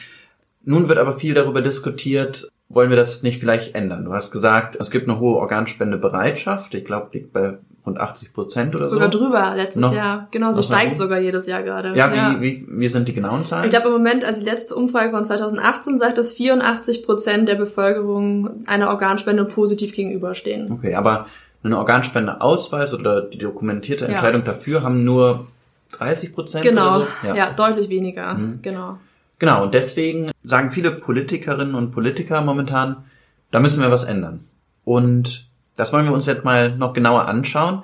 Nun 0.64 0.88
wird 0.88 0.98
aber 0.98 1.14
viel 1.18 1.34
darüber 1.34 1.60
diskutiert, 1.62 2.48
wollen 2.68 2.90
wir 2.90 2.96
das 2.96 3.22
nicht 3.22 3.38
vielleicht 3.40 3.74
ändern? 3.74 4.04
Du 4.04 4.12
hast 4.12 4.30
gesagt, 4.32 4.76
es 4.80 4.90
gibt 4.90 5.08
eine 5.08 5.20
hohe 5.20 5.36
Organspendebereitschaft. 5.36 6.74
Ich 6.74 6.84
glaube, 6.84 7.08
liegt 7.12 7.32
bei 7.32 7.58
rund 7.86 8.00
80 8.00 8.32
Prozent 8.32 8.74
oder 8.74 8.86
Sogar 8.86 9.12
so. 9.12 9.18
drüber 9.18 9.52
letztes 9.54 9.82
Noch- 9.82 9.94
Jahr. 9.94 10.28
Genau, 10.30 10.52
sie 10.52 10.62
steigt 10.62 10.96
sogar 10.96 11.20
jedes 11.20 11.46
Jahr 11.46 11.62
gerade. 11.62 11.94
Ja, 11.94 12.10
Wie, 12.12 12.40
wie, 12.40 12.66
wie 12.68 12.88
sind 12.88 13.06
die 13.08 13.12
genauen 13.12 13.44
Zahlen? 13.44 13.64
Ich 13.64 13.70
glaube 13.70 13.88
im 13.88 13.92
Moment, 13.92 14.24
also 14.24 14.40
die 14.40 14.46
letzte 14.46 14.74
Umfrage 14.74 15.10
von 15.10 15.22
2018 15.24 15.98
sagt, 15.98 16.16
dass 16.16 16.32
84 16.32 17.02
Prozent 17.04 17.46
der 17.48 17.56
Bevölkerung 17.56 18.64
einer 18.66 18.88
Organspende 18.88 19.44
positiv 19.44 19.92
gegenüberstehen. 19.92 20.72
okay, 20.72 20.94
aber 20.94 21.26
eine 21.62 21.78
Organspendeausweis 21.78 22.94
oder 22.94 23.22
die 23.22 23.38
dokumentierte 23.38 24.04
Ja. 24.04 24.12
Entscheidung 24.12 24.44
dafür 24.44 24.82
haben 24.82 25.04
nur 25.04 25.46
30 25.92 26.34
Prozent 26.34 26.64
Genau, 26.64 27.00
so? 27.00 27.06
ja. 27.34 27.50
deutlich 27.52 27.88
weniger. 27.90 28.34
Mhm. 28.34 28.60
Genau. 28.62 28.98
Genau, 29.38 29.64
und 29.64 29.74
deswegen 29.74 30.30
sagen 30.42 30.70
viele 30.70 30.90
Politikerinnen 30.92 31.74
und 31.74 31.90
Politiker 31.90 32.40
momentan, 32.40 33.04
da 33.50 33.60
müssen 33.60 33.80
wir 33.82 33.90
was 33.90 34.04
ändern. 34.04 34.44
Und 34.84 35.48
das 35.76 35.92
wollen 35.92 36.06
wir 36.06 36.12
uns 36.12 36.26
jetzt 36.26 36.44
mal 36.44 36.76
noch 36.76 36.92
genauer 36.92 37.26
anschauen. 37.26 37.82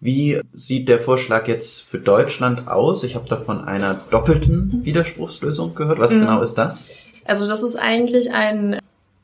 Wie 0.00 0.40
sieht 0.52 0.88
der 0.88 0.98
Vorschlag 1.00 1.48
jetzt 1.48 1.82
für 1.82 1.98
Deutschland 1.98 2.68
aus? 2.68 3.02
Ich 3.02 3.14
habe 3.14 3.28
da 3.28 3.36
von 3.36 3.64
einer 3.64 3.94
doppelten 4.10 4.84
Widerspruchslösung 4.84 5.74
gehört. 5.74 5.98
Was 5.98 6.12
Mhm. 6.12 6.20
genau 6.20 6.40
ist 6.42 6.54
das? 6.54 6.88
Also 7.24 7.48
das 7.48 7.62
ist 7.62 7.76
eigentlich 7.76 8.32
ein, 8.32 8.78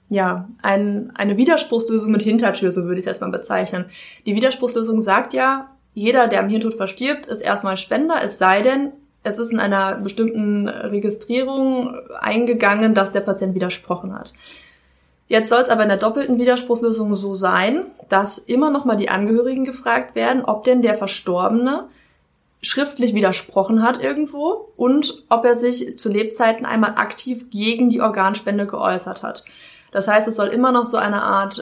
ja, 0.09 0.49
ein, 0.63 1.13
eine 1.15 1.37
Widerspruchslösung 1.37 2.11
mit 2.13 2.23
Hintertür, 2.23 2.71
so 2.71 2.83
würde 2.85 2.95
ich 2.95 3.01
es 3.01 3.07
erstmal 3.07 3.31
bezeichnen. 3.31 3.87
Die 4.27 4.35
Widerspruchslösung 4.35 5.01
sagt 5.01 5.33
ja, 5.33 5.71
jeder, 5.95 6.27
der 6.27 6.41
am 6.41 6.49
Hirntod 6.49 6.75
verstirbt, 6.75 7.27
ist 7.27 7.41
erstmal 7.41 7.77
Spender, 7.77 8.21
es 8.23 8.39
sei 8.39 8.63
denn, 8.63 8.93
es 9.25 9.39
ist 9.39 9.51
in 9.51 9.59
einer 9.59 9.97
bestimmten 9.97 10.69
Registrierung 10.69 11.97
eingegangen, 12.21 12.95
dass 12.95 13.11
der 13.11 13.21
Patient 13.21 13.55
widersprochen 13.55 14.17
hat. 14.17 14.35
Jetzt 15.27 15.49
soll 15.49 15.63
es 15.63 15.71
aber 15.71 15.83
in 15.83 15.89
der 15.89 15.99
doppelten 15.99 16.39
Widerspruchslösung 16.39 17.15
so 17.15 17.35
sein, 17.35 17.87
dass 18.11 18.37
immer 18.37 18.71
noch 18.71 18.85
mal 18.85 18.97
die 18.97 19.09
Angehörigen 19.09 19.65
gefragt 19.65 20.15
werden, 20.15 20.45
ob 20.45 20.65
denn 20.65 20.83
der 20.83 20.95
Verstorbene 20.95 21.89
schriftlich 22.61 23.15
widersprochen 23.15 23.83
hat 23.83 24.03
irgendwo 24.03 24.69
und 24.77 25.23
ob 25.31 25.45
er 25.45 25.55
sich 25.55 25.99
zu 25.99 26.11
Lebzeiten 26.11 26.67
einmal 26.67 26.93
aktiv 26.97 27.51
gegen 27.51 27.89
die 27.89 28.03
Organspende 28.03 28.67
geäußert 28.67 29.23
hat. 29.23 29.45
Das 29.91 30.07
heißt, 30.07 30.29
es 30.29 30.37
soll 30.37 30.49
immer 30.49 30.73
noch 30.73 30.85
so 30.85 30.99
eine 30.99 31.23
Art 31.23 31.61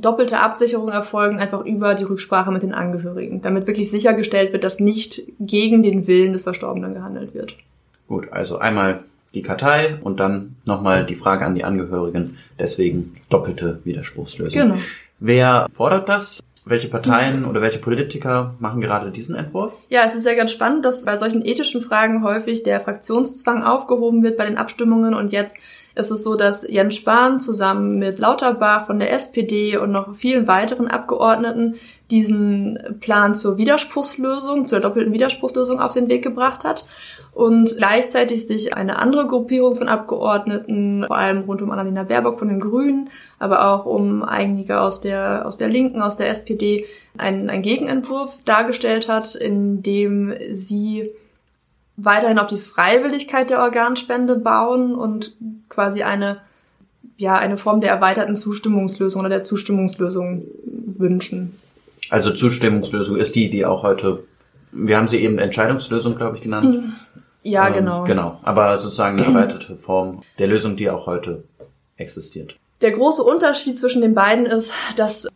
doppelte 0.00 0.38
Absicherung 0.38 0.88
erfolgen, 0.88 1.38
einfach 1.38 1.64
über 1.64 1.94
die 1.94 2.04
Rücksprache 2.04 2.50
mit 2.50 2.62
den 2.62 2.74
Angehörigen, 2.74 3.42
damit 3.42 3.66
wirklich 3.66 3.90
sichergestellt 3.90 4.52
wird, 4.52 4.64
dass 4.64 4.78
nicht 4.78 5.22
gegen 5.40 5.82
den 5.82 6.06
Willen 6.06 6.32
des 6.32 6.42
Verstorbenen 6.42 6.94
gehandelt 6.94 7.34
wird. 7.34 7.56
Gut, 8.06 8.30
also 8.30 8.58
einmal 8.58 9.00
die 9.34 9.42
Kartei 9.42 9.98
und 10.02 10.20
dann 10.20 10.56
nochmal 10.64 11.04
die 11.04 11.14
Frage 11.14 11.44
an 11.44 11.54
die 11.54 11.64
Angehörigen. 11.64 12.38
Deswegen 12.58 13.14
doppelte 13.28 13.80
Widerspruchslösung. 13.84 14.60
Genau. 14.60 14.76
Wer 15.18 15.66
fordert 15.72 16.08
das? 16.08 16.42
Welche 16.68 16.88
Parteien 16.88 17.44
oder 17.44 17.60
welche 17.60 17.78
Politiker 17.78 18.54
machen 18.58 18.80
gerade 18.80 19.12
diesen 19.12 19.36
Entwurf? 19.36 19.80
Ja, 19.88 20.04
es 20.04 20.14
ist 20.14 20.26
ja 20.26 20.34
ganz 20.34 20.50
spannend, 20.50 20.84
dass 20.84 21.04
bei 21.04 21.16
solchen 21.16 21.44
ethischen 21.44 21.80
Fragen 21.80 22.24
häufig 22.24 22.64
der 22.64 22.80
Fraktionszwang 22.80 23.62
aufgehoben 23.62 24.24
wird 24.24 24.36
bei 24.36 24.46
den 24.46 24.58
Abstimmungen 24.58 25.14
und 25.14 25.30
jetzt 25.30 25.56
ist 25.96 26.10
es 26.10 26.22
so, 26.22 26.36
dass 26.36 26.68
Jens 26.68 26.94
Spahn 26.94 27.40
zusammen 27.40 27.98
mit 27.98 28.18
Lauterbach 28.18 28.86
von 28.86 28.98
der 28.98 29.12
SPD 29.12 29.78
und 29.78 29.90
noch 29.90 30.14
vielen 30.14 30.46
weiteren 30.46 30.88
Abgeordneten 30.88 31.76
diesen 32.10 32.78
Plan 33.00 33.34
zur 33.34 33.56
Widerspruchslösung, 33.56 34.68
zur 34.68 34.80
doppelten 34.80 35.12
Widerspruchslösung 35.14 35.80
auf 35.80 35.94
den 35.94 36.08
Weg 36.08 36.22
gebracht 36.22 36.64
hat 36.64 36.84
und 37.32 37.76
gleichzeitig 37.78 38.46
sich 38.46 38.74
eine 38.74 38.98
andere 38.98 39.26
Gruppierung 39.26 39.76
von 39.76 39.88
Abgeordneten, 39.88 41.04
vor 41.06 41.16
allem 41.16 41.40
rund 41.40 41.62
um 41.62 41.70
Annalena 41.70 42.02
Baerbock 42.02 42.38
von 42.38 42.48
den 42.48 42.60
Grünen, 42.60 43.08
aber 43.38 43.66
auch 43.66 43.86
um 43.86 44.22
einige 44.22 44.80
aus 44.80 45.00
der, 45.00 45.46
aus 45.46 45.56
der 45.56 45.68
Linken, 45.68 46.02
aus 46.02 46.16
der 46.16 46.28
SPD, 46.28 46.84
einen, 47.16 47.48
einen 47.48 47.62
Gegenentwurf 47.62 48.38
dargestellt 48.44 49.08
hat, 49.08 49.34
in 49.34 49.82
dem 49.82 50.34
sie 50.52 51.10
weiterhin 51.96 52.38
auf 52.38 52.48
die 52.48 52.58
Freiwilligkeit 52.58 53.50
der 53.50 53.60
Organspende 53.60 54.36
bauen 54.36 54.94
und 54.94 55.34
quasi 55.68 56.02
eine, 56.02 56.38
ja, 57.16 57.36
eine 57.36 57.56
Form 57.56 57.80
der 57.80 57.90
erweiterten 57.90 58.36
Zustimmungslösung 58.36 59.20
oder 59.20 59.30
der 59.30 59.44
Zustimmungslösung 59.44 60.44
wünschen. 60.64 61.58
Also 62.10 62.32
Zustimmungslösung 62.32 63.16
ist 63.16 63.34
die, 63.34 63.50
die 63.50 63.64
auch 63.64 63.82
heute, 63.82 64.24
wir 64.72 64.96
haben 64.96 65.08
sie 65.08 65.18
eben 65.18 65.38
Entscheidungslösung, 65.38 66.16
glaube 66.16 66.36
ich, 66.36 66.42
genannt. 66.42 66.94
Ja, 67.42 67.68
Ähm, 67.68 67.74
genau. 67.74 68.04
Genau, 68.04 68.40
aber 68.42 68.80
sozusagen 68.80 69.18
eine 69.18 69.28
erweiterte 69.28 69.76
Form 69.76 70.22
der 70.38 70.48
Lösung, 70.48 70.76
die 70.76 70.90
auch 70.90 71.06
heute 71.06 71.44
existiert. 71.96 72.56
Der 72.82 72.90
große 72.90 73.22
Unterschied 73.22 73.78
zwischen 73.78 74.02
den 74.02 74.14
beiden 74.14 74.46
ist, 74.46 74.72
dass 74.96 75.28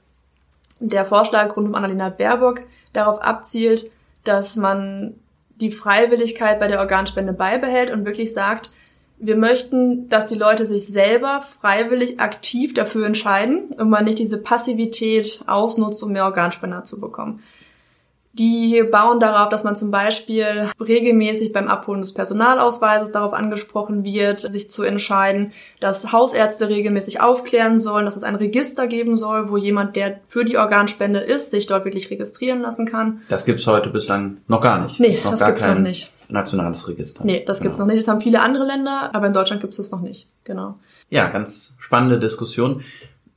der 0.80 1.04
Vorschlag 1.04 1.56
rund 1.56 1.68
um 1.68 1.74
Annalena 1.74 2.08
Baerbock 2.08 2.62
darauf 2.92 3.22
abzielt, 3.22 3.90
dass 4.24 4.56
man 4.56 5.14
die 5.60 5.70
Freiwilligkeit 5.70 6.58
bei 6.58 6.68
der 6.68 6.80
Organspende 6.80 7.32
beibehält 7.32 7.90
und 7.90 8.04
wirklich 8.04 8.32
sagt, 8.32 8.70
wir 9.18 9.36
möchten, 9.36 10.08
dass 10.08 10.26
die 10.26 10.34
Leute 10.34 10.64
sich 10.64 10.86
selber 10.86 11.42
freiwillig 11.60 12.20
aktiv 12.20 12.72
dafür 12.72 13.06
entscheiden 13.06 13.72
und 13.76 13.90
man 13.90 14.04
nicht 14.04 14.18
diese 14.18 14.38
Passivität 14.38 15.44
ausnutzt, 15.46 16.02
um 16.02 16.12
mehr 16.12 16.24
Organspender 16.24 16.84
zu 16.84 17.00
bekommen. 17.00 17.42
Die 18.32 18.84
bauen 18.90 19.18
darauf, 19.18 19.48
dass 19.48 19.64
man 19.64 19.74
zum 19.74 19.90
Beispiel 19.90 20.70
regelmäßig 20.80 21.52
beim 21.52 21.66
Abholen 21.66 22.00
des 22.00 22.14
Personalausweises 22.14 23.10
darauf 23.10 23.32
angesprochen 23.32 24.04
wird, 24.04 24.38
sich 24.38 24.70
zu 24.70 24.84
entscheiden, 24.84 25.52
dass 25.80 26.12
Hausärzte 26.12 26.68
regelmäßig 26.68 27.20
aufklären 27.20 27.80
sollen, 27.80 28.04
dass 28.04 28.14
es 28.16 28.22
ein 28.22 28.36
Register 28.36 28.86
geben 28.86 29.16
soll, 29.16 29.50
wo 29.50 29.56
jemand, 29.56 29.96
der 29.96 30.20
für 30.24 30.44
die 30.44 30.58
Organspende 30.58 31.18
ist, 31.18 31.50
sich 31.50 31.66
dort 31.66 31.84
wirklich 31.84 32.08
registrieren 32.10 32.60
lassen 32.62 32.86
kann. 32.86 33.22
Das 33.28 33.44
gibt's 33.44 33.66
heute 33.66 33.90
bislang 33.90 34.36
noch 34.46 34.60
gar 34.60 34.80
nicht. 34.84 35.00
Nee, 35.00 35.18
noch 35.24 35.32
das 35.32 35.44
gibt's 35.44 35.66
noch 35.66 35.78
nicht. 35.78 36.12
Nationales 36.28 36.86
Register. 36.86 37.24
Nee, 37.24 37.42
das 37.44 37.60
gibt's 37.60 37.78
Genau. 37.78 37.88
noch 37.88 37.92
nicht. 37.94 38.06
Das 38.06 38.08
haben 38.12 38.20
viele 38.20 38.40
andere 38.40 38.64
Länder, 38.64 39.10
aber 39.12 39.26
in 39.26 39.32
Deutschland 39.32 39.60
gibt's 39.60 39.78
das 39.78 39.90
noch 39.90 40.00
nicht. 40.00 40.28
Genau. 40.44 40.76
Ja, 41.08 41.28
ganz 41.28 41.74
spannende 41.80 42.20
Diskussion. 42.20 42.84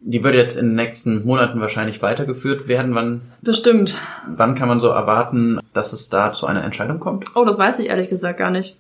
Die 0.06 0.24
würde 0.24 0.38
jetzt 0.38 0.58
in 0.58 0.68
den 0.68 0.76
nächsten 0.76 1.26
Monaten 1.26 1.62
wahrscheinlich 1.62 2.02
weitergeführt 2.02 2.68
werden. 2.68 2.94
Wann, 2.94 3.22
Bestimmt. 3.42 3.98
wann 4.28 4.54
kann 4.56 4.68
man 4.68 4.80
so 4.82 4.88
erwarten, 4.90 5.60
dass 5.74 5.94
es 5.94 6.10
da 6.10 6.34
zu 6.34 6.46
einer 6.46 6.64
Entscheidung 6.64 7.00
kommt? 7.00 7.26
Oh, 7.36 7.46
das 7.46 7.58
weiß 7.58 7.80
ich 7.80 7.88
ehrlich 7.88 8.10
gesagt 8.10 8.38
gar 8.38 8.52
nicht. 8.52 8.78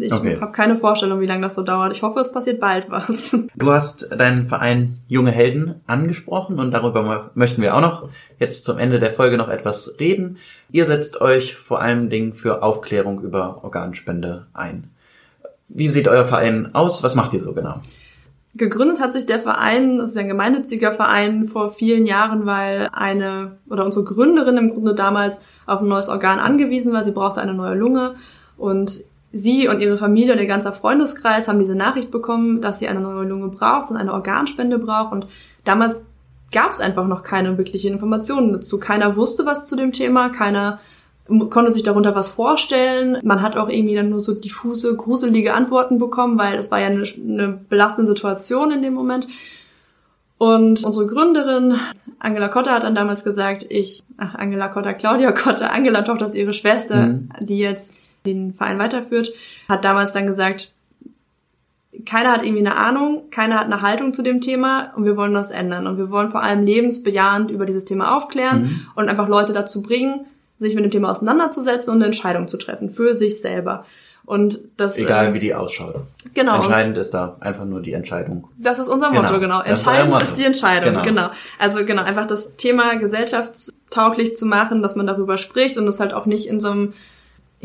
Ich 0.00 0.12
Okay. 0.12 0.38
habe 0.40 0.52
keine 0.52 0.76
Vorstellung, 0.76 1.20
wie 1.20 1.26
lange 1.26 1.42
das 1.42 1.54
so 1.54 1.62
dauert. 1.62 1.92
Ich 1.94 2.02
hoffe, 2.02 2.18
es 2.20 2.32
passiert 2.32 2.60
bald 2.60 2.86
was. 2.90 3.36
Du 3.56 3.70
hast 3.72 4.10
deinen 4.10 4.48
Verein 4.48 4.94
Junge 5.06 5.30
Helden 5.30 5.76
angesprochen 5.86 6.58
und 6.58 6.70
darüber 6.70 7.00
mö- 7.02 7.30
möchten 7.34 7.60
wir 7.62 7.74
auch 7.76 7.80
noch 7.80 8.08
jetzt 8.38 8.64
zum 8.64 8.78
Ende 8.78 8.98
der 9.00 9.12
Folge 9.12 9.36
noch 9.36 9.48
etwas 9.48 9.94
reden. 10.00 10.38
Ihr 10.70 10.86
setzt 10.86 11.20
euch 11.20 11.56
vor 11.56 11.80
allen 11.82 12.08
Dingen 12.10 12.32
für 12.32 12.62
Aufklärung 12.62 13.20
über 13.22 13.62
Organspende 13.62 14.46
ein. 14.54 14.90
Wie 15.68 15.88
sieht 15.88 16.08
euer 16.08 16.24
Verein 16.26 16.74
aus? 16.74 17.02
Was 17.02 17.14
macht 17.14 17.32
ihr 17.34 17.42
so 17.42 17.52
genau? 17.52 17.80
Gegründet 18.56 19.00
hat 19.00 19.12
sich 19.12 19.26
der 19.26 19.40
Verein, 19.40 19.98
das 19.98 20.12
ist 20.12 20.16
ein 20.16 20.28
gemeinnütziger 20.28 20.92
Verein, 20.92 21.46
vor 21.46 21.70
vielen 21.70 22.06
Jahren, 22.06 22.46
weil 22.46 22.88
eine 22.92 23.58
oder 23.68 23.84
unsere 23.84 24.04
Gründerin 24.04 24.56
im 24.56 24.70
Grunde 24.70 24.94
damals 24.94 25.40
auf 25.66 25.80
ein 25.80 25.88
neues 25.88 26.08
Organ 26.08 26.38
angewiesen 26.38 26.92
war. 26.92 27.04
Sie 27.04 27.10
brauchte 27.10 27.40
eine 27.40 27.54
neue 27.54 27.74
Lunge 27.74 28.14
und 28.56 29.00
sie 29.32 29.66
und 29.66 29.80
ihre 29.80 29.98
Familie 29.98 30.34
und 30.34 30.38
ihr 30.38 30.46
ganzer 30.46 30.72
Freundeskreis 30.72 31.48
haben 31.48 31.58
diese 31.58 31.74
Nachricht 31.74 32.12
bekommen, 32.12 32.60
dass 32.60 32.78
sie 32.78 32.86
eine 32.86 33.00
neue 33.00 33.26
Lunge 33.26 33.48
braucht 33.48 33.90
und 33.90 33.96
eine 33.96 34.12
Organspende 34.12 34.78
braucht. 34.78 35.12
Und 35.12 35.26
damals 35.64 35.96
gab 36.52 36.70
es 36.70 36.80
einfach 36.80 37.08
noch 37.08 37.24
keine 37.24 37.58
wirkliche 37.58 37.88
Informationen 37.88 38.52
dazu. 38.52 38.78
Keiner 38.78 39.16
wusste 39.16 39.46
was 39.46 39.66
zu 39.66 39.74
dem 39.74 39.90
Thema, 39.90 40.28
keiner 40.28 40.78
konnte 41.50 41.70
sich 41.70 41.82
darunter 41.82 42.14
was 42.14 42.30
vorstellen. 42.30 43.18
Man 43.22 43.40
hat 43.42 43.56
auch 43.56 43.68
irgendwie 43.68 43.94
dann 43.94 44.10
nur 44.10 44.20
so 44.20 44.34
diffuse, 44.34 44.94
gruselige 44.96 45.54
Antworten 45.54 45.98
bekommen, 45.98 46.36
weil 46.38 46.56
es 46.56 46.70
war 46.70 46.80
ja 46.80 46.86
eine, 46.88 47.04
eine 47.16 47.48
belastende 47.68 48.06
Situation 48.06 48.70
in 48.70 48.82
dem 48.82 48.92
Moment. 48.94 49.26
Und 50.36 50.84
unsere 50.84 51.06
Gründerin, 51.06 51.76
Angela 52.18 52.48
Kotter, 52.48 52.72
hat 52.72 52.82
dann 52.82 52.94
damals 52.94 53.24
gesagt, 53.24 53.64
ich, 53.70 54.02
ach, 54.18 54.34
Angela 54.34 54.68
Kotter, 54.68 54.92
Claudia 54.92 55.32
Kotter, 55.32 55.72
Angela 55.72 56.02
Tochter 56.02 56.26
ist 56.26 56.34
ihre 56.34 56.52
Schwester, 56.52 57.06
Mhm. 57.06 57.28
die 57.40 57.58
jetzt 57.58 57.94
den 58.26 58.52
Verein 58.54 58.78
weiterführt, 58.78 59.32
hat 59.68 59.84
damals 59.84 60.12
dann 60.12 60.26
gesagt, 60.26 60.72
keiner 62.04 62.32
hat 62.32 62.42
irgendwie 62.42 62.66
eine 62.66 62.76
Ahnung, 62.76 63.30
keiner 63.30 63.54
hat 63.56 63.66
eine 63.66 63.80
Haltung 63.80 64.12
zu 64.12 64.22
dem 64.22 64.40
Thema 64.40 64.92
und 64.96 65.04
wir 65.04 65.16
wollen 65.16 65.32
das 65.32 65.50
ändern. 65.50 65.86
Und 65.86 65.96
wir 65.96 66.10
wollen 66.10 66.28
vor 66.28 66.42
allem 66.42 66.64
lebensbejahend 66.64 67.50
über 67.50 67.64
dieses 67.66 67.84
Thema 67.84 68.16
aufklären 68.16 68.62
Mhm. 68.62 68.80
und 68.96 69.08
einfach 69.08 69.28
Leute 69.28 69.52
dazu 69.52 69.80
bringen, 69.82 70.26
sich 70.64 70.74
mit 70.74 70.84
dem 70.84 70.90
Thema 70.90 71.10
auseinanderzusetzen 71.10 71.90
und 71.90 71.96
eine 71.98 72.06
Entscheidung 72.06 72.48
zu 72.48 72.56
treffen 72.56 72.90
für 72.90 73.14
sich 73.14 73.40
selber. 73.40 73.84
Und 74.26 74.58
das 74.78 74.98
Egal 74.98 75.26
äh, 75.28 75.34
wie 75.34 75.38
die 75.38 75.54
ausschaut. 75.54 75.96
genau. 76.32 76.56
Entscheidend 76.56 76.96
ist 76.96 77.12
da 77.12 77.36
einfach 77.40 77.66
nur 77.66 77.82
die 77.82 77.92
Entscheidung. 77.92 78.48
das 78.56 78.78
ist 78.78 78.88
unser 78.88 79.10
Genau. 79.10 79.20
Motto, 79.22 79.38
genau. 79.38 79.58
Ist 79.60 79.66
euer 79.66 79.70
Entscheidend 79.72 80.10
Motto. 80.14 80.24
ist 80.24 80.38
die 80.38 80.44
Entscheidung, 80.44 80.90
Genau. 80.92 81.02
genau. 81.02 81.30
Also 81.58 81.84
genau, 81.84 82.02
einfach 82.04 82.26
das 82.26 82.56
Thema 82.56 82.94
gesellschaftstauglich 82.96 84.34
zu 84.36 84.46
machen, 84.46 84.82
dass 84.82 84.96
man 84.96 85.06
darüber 85.06 85.36
spricht 85.38 85.76
und 85.76 85.86
das 85.86 86.00
halt 86.00 86.12
auch 86.14 86.26
nicht 86.26 86.46
in 86.48 86.58
so 86.58 86.70
einem 86.70 86.94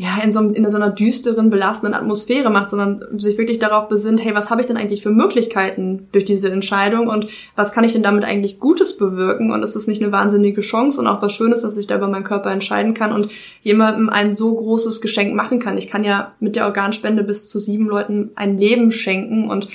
ja, 0.01 0.23
in 0.23 0.31
so, 0.31 0.39
in 0.39 0.69
so 0.69 0.77
einer 0.77 0.91
düsteren, 0.91 1.49
belastenden 1.49 1.93
Atmosphäre 1.93 2.49
macht, 2.49 2.69
sondern 2.69 3.19
sich 3.19 3.37
wirklich 3.37 3.59
darauf 3.59 3.89
besinnt, 3.89 4.23
hey, 4.23 4.33
was 4.33 4.49
habe 4.49 4.61
ich 4.61 4.67
denn 4.67 4.77
eigentlich 4.77 5.03
für 5.03 5.11
Möglichkeiten 5.11 6.07
durch 6.13 6.23
diese 6.23 6.49
Entscheidung 6.49 7.09
und 7.09 7.27
was 7.57 7.73
kann 7.73 7.83
ich 7.83 7.91
denn 7.91 8.01
damit 8.01 8.23
eigentlich 8.23 8.61
Gutes 8.61 8.95
bewirken 8.95 9.51
und 9.51 9.61
ist 9.61 9.75
das 9.75 9.87
nicht 9.87 10.01
eine 10.01 10.13
wahnsinnige 10.13 10.61
Chance 10.61 11.01
und 11.01 11.07
auch 11.07 11.21
was 11.21 11.33
Schönes, 11.33 11.63
dass 11.63 11.75
ich 11.75 11.85
da 11.85 11.97
über 11.97 12.07
meinen 12.07 12.23
Körper 12.23 12.49
entscheiden 12.49 12.93
kann 12.93 13.11
und 13.11 13.29
jemandem 13.61 14.07
ein 14.07 14.35
so 14.35 14.55
großes 14.55 15.01
Geschenk 15.01 15.35
machen 15.35 15.59
kann. 15.59 15.77
Ich 15.77 15.89
kann 15.89 16.05
ja 16.05 16.31
mit 16.39 16.55
der 16.55 16.67
Organspende 16.67 17.23
bis 17.23 17.47
zu 17.47 17.59
sieben 17.59 17.87
Leuten 17.89 18.31
ein 18.35 18.57
Leben 18.57 18.93
schenken 18.93 19.49
und 19.49 19.67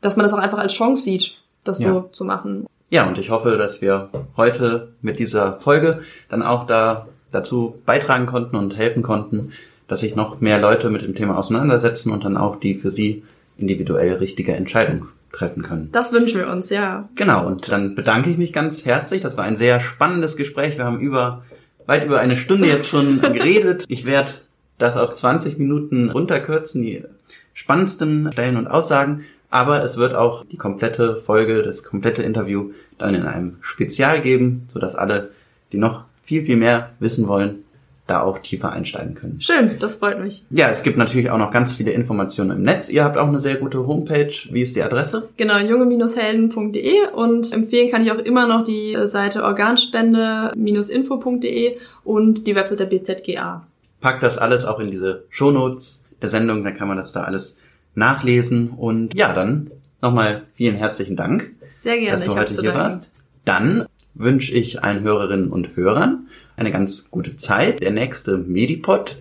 dass 0.00 0.16
man 0.16 0.24
das 0.24 0.32
auch 0.32 0.38
einfach 0.38 0.58
als 0.58 0.72
Chance 0.72 1.04
sieht, 1.04 1.40
das 1.62 1.78
ja. 1.78 1.92
so 1.92 2.08
zu 2.10 2.24
machen. 2.24 2.66
Ja, 2.90 3.06
und 3.06 3.16
ich 3.16 3.30
hoffe, 3.30 3.56
dass 3.56 3.80
wir 3.80 4.08
heute 4.36 4.88
mit 5.02 5.20
dieser 5.20 5.60
Folge 5.60 6.02
dann 6.28 6.42
auch 6.42 6.66
da 6.66 7.06
dazu 7.32 7.78
beitragen 7.86 8.26
konnten 8.26 8.56
und 8.56 8.76
helfen 8.76 9.02
konnten, 9.02 9.52
dass 9.88 10.00
sich 10.00 10.14
noch 10.14 10.40
mehr 10.40 10.58
Leute 10.58 10.90
mit 10.90 11.02
dem 11.02 11.14
Thema 11.14 11.36
auseinandersetzen 11.36 12.12
und 12.12 12.24
dann 12.24 12.36
auch 12.36 12.56
die 12.56 12.74
für 12.74 12.90
sie 12.90 13.24
individuell 13.58 14.14
richtige 14.14 14.54
Entscheidung 14.54 15.08
treffen 15.32 15.62
können. 15.62 15.88
Das 15.92 16.12
wünschen 16.12 16.40
wir 16.40 16.48
uns, 16.48 16.70
ja. 16.70 17.08
Genau, 17.14 17.46
und 17.46 17.70
dann 17.70 17.94
bedanke 17.94 18.30
ich 18.30 18.38
mich 18.38 18.52
ganz 18.52 18.84
herzlich. 18.84 19.20
Das 19.20 19.36
war 19.36 19.44
ein 19.44 19.56
sehr 19.56 19.80
spannendes 19.80 20.36
Gespräch. 20.36 20.76
Wir 20.76 20.84
haben 20.84 21.00
über 21.00 21.42
weit 21.86 22.04
über 22.04 22.20
eine 22.20 22.36
Stunde 22.36 22.68
jetzt 22.68 22.88
schon 22.88 23.20
geredet. 23.32 23.84
Ich 23.88 24.04
werde 24.04 24.32
das 24.78 24.96
auf 24.96 25.12
20 25.12 25.58
Minuten 25.58 26.10
runterkürzen, 26.10 26.82
die 26.82 27.04
spannendsten 27.52 28.30
Stellen 28.32 28.56
und 28.56 28.66
Aussagen. 28.66 29.24
Aber 29.50 29.82
es 29.82 29.96
wird 29.96 30.14
auch 30.14 30.44
die 30.44 30.56
komplette 30.56 31.16
Folge, 31.16 31.62
das 31.62 31.82
komplette 31.82 32.22
Interview 32.22 32.70
dann 32.98 33.14
in 33.14 33.26
einem 33.26 33.56
Spezial 33.60 34.20
geben, 34.20 34.64
sodass 34.68 34.94
alle, 34.94 35.30
die 35.72 35.78
noch 35.78 36.04
viel, 36.30 36.44
viel 36.44 36.54
mehr 36.54 36.90
wissen 37.00 37.26
wollen, 37.26 37.64
da 38.06 38.20
auch 38.20 38.38
tiefer 38.38 38.70
einsteigen 38.70 39.16
können. 39.16 39.40
Schön, 39.40 39.76
das 39.80 39.96
freut 39.96 40.22
mich. 40.22 40.44
Ja, 40.50 40.68
es 40.68 40.84
gibt 40.84 40.96
natürlich 40.96 41.28
auch 41.28 41.38
noch 41.38 41.50
ganz 41.50 41.72
viele 41.72 41.90
Informationen 41.90 42.52
im 42.52 42.62
Netz. 42.62 42.88
Ihr 42.88 43.02
habt 43.02 43.18
auch 43.18 43.26
eine 43.26 43.40
sehr 43.40 43.56
gute 43.56 43.84
Homepage. 43.84 44.32
Wie 44.52 44.62
ist 44.62 44.76
die 44.76 44.82
Adresse? 44.84 45.28
Genau, 45.36 45.58
junge-helden.de 45.58 47.10
und 47.16 47.52
empfehlen 47.52 47.90
kann 47.90 48.02
ich 48.02 48.12
auch 48.12 48.20
immer 48.20 48.46
noch 48.46 48.62
die 48.62 48.96
Seite 49.06 49.42
organspende-info.de 49.42 51.78
und 52.04 52.46
die 52.46 52.54
Website 52.54 52.78
der 52.78 52.86
BZGA. 52.86 53.66
Packt 54.00 54.22
das 54.22 54.38
alles 54.38 54.64
auch 54.64 54.78
in 54.78 54.88
diese 54.88 55.24
Shownotes 55.30 56.04
der 56.22 56.28
Sendung, 56.28 56.62
dann 56.62 56.76
kann 56.76 56.86
man 56.86 56.96
das 56.96 57.10
da 57.10 57.24
alles 57.24 57.56
nachlesen 57.96 58.70
und 58.70 59.16
ja, 59.16 59.32
dann 59.32 59.72
nochmal 60.00 60.42
vielen 60.54 60.76
herzlichen 60.76 61.16
Dank, 61.16 61.50
Sehr 61.66 61.98
gerne, 61.98 62.12
dass 62.12 62.22
du 62.24 62.36
heute 62.36 62.60
hier 62.60 62.72
warst. 62.72 63.10
Dann 63.44 63.88
wünsche 64.14 64.52
ich 64.52 64.82
allen 64.82 65.02
Hörerinnen 65.02 65.50
und 65.50 65.76
Hörern 65.76 66.28
eine 66.56 66.70
ganz 66.70 67.10
gute 67.10 67.36
Zeit. 67.36 67.82
Der 67.82 67.90
nächste 67.90 68.36
Medipod 68.38 69.16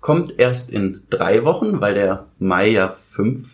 kommt 0.00 0.38
erst 0.38 0.70
in 0.70 1.02
drei 1.10 1.44
Wochen, 1.44 1.80
weil 1.80 1.94
der 1.94 2.26
Mai 2.38 2.68
ja 2.68 2.88
fünf 2.88 3.50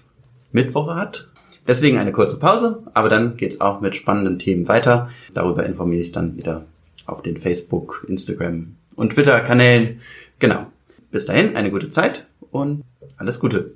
Mittwoche 0.53 0.95
hat. 0.95 1.29
Deswegen 1.67 1.99
eine 1.99 2.13
kurze 2.13 2.39
Pause, 2.39 2.83
aber 2.93 3.09
dann 3.09 3.37
geht's 3.37 3.61
auch 3.61 3.81
mit 3.81 3.97
spannenden 3.97 4.39
Themen 4.39 4.69
weiter. 4.69 5.11
Darüber 5.33 5.65
informiere 5.65 6.03
ich 6.03 6.13
dann 6.13 6.37
wieder 6.37 6.67
auf 7.07 7.23
den 7.23 7.39
Facebook, 7.39 8.05
Instagram 8.09 8.77
und 8.95 9.15
Twitter-Kanälen. 9.15 10.01
Genau. 10.39 10.67
Bis 11.11 11.27
dahin 11.27 11.57
eine 11.57 11.71
gute 11.71 11.89
Zeit 11.89 12.27
und 12.51 12.83
alles 13.17 13.41
Gute. 13.41 13.73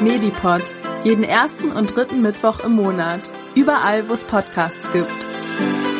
Medipod. 0.00 0.62
Jeden 1.04 1.24
ersten 1.24 1.70
und 1.70 1.94
dritten 1.94 2.22
Mittwoch 2.22 2.64
im 2.64 2.72
Monat. 2.72 3.20
Überall, 3.54 4.08
wo 4.08 4.14
es 4.14 4.24
Podcasts 4.24 4.90
gibt. 4.92 5.33
Thank 5.56 5.88
you. 5.88 5.93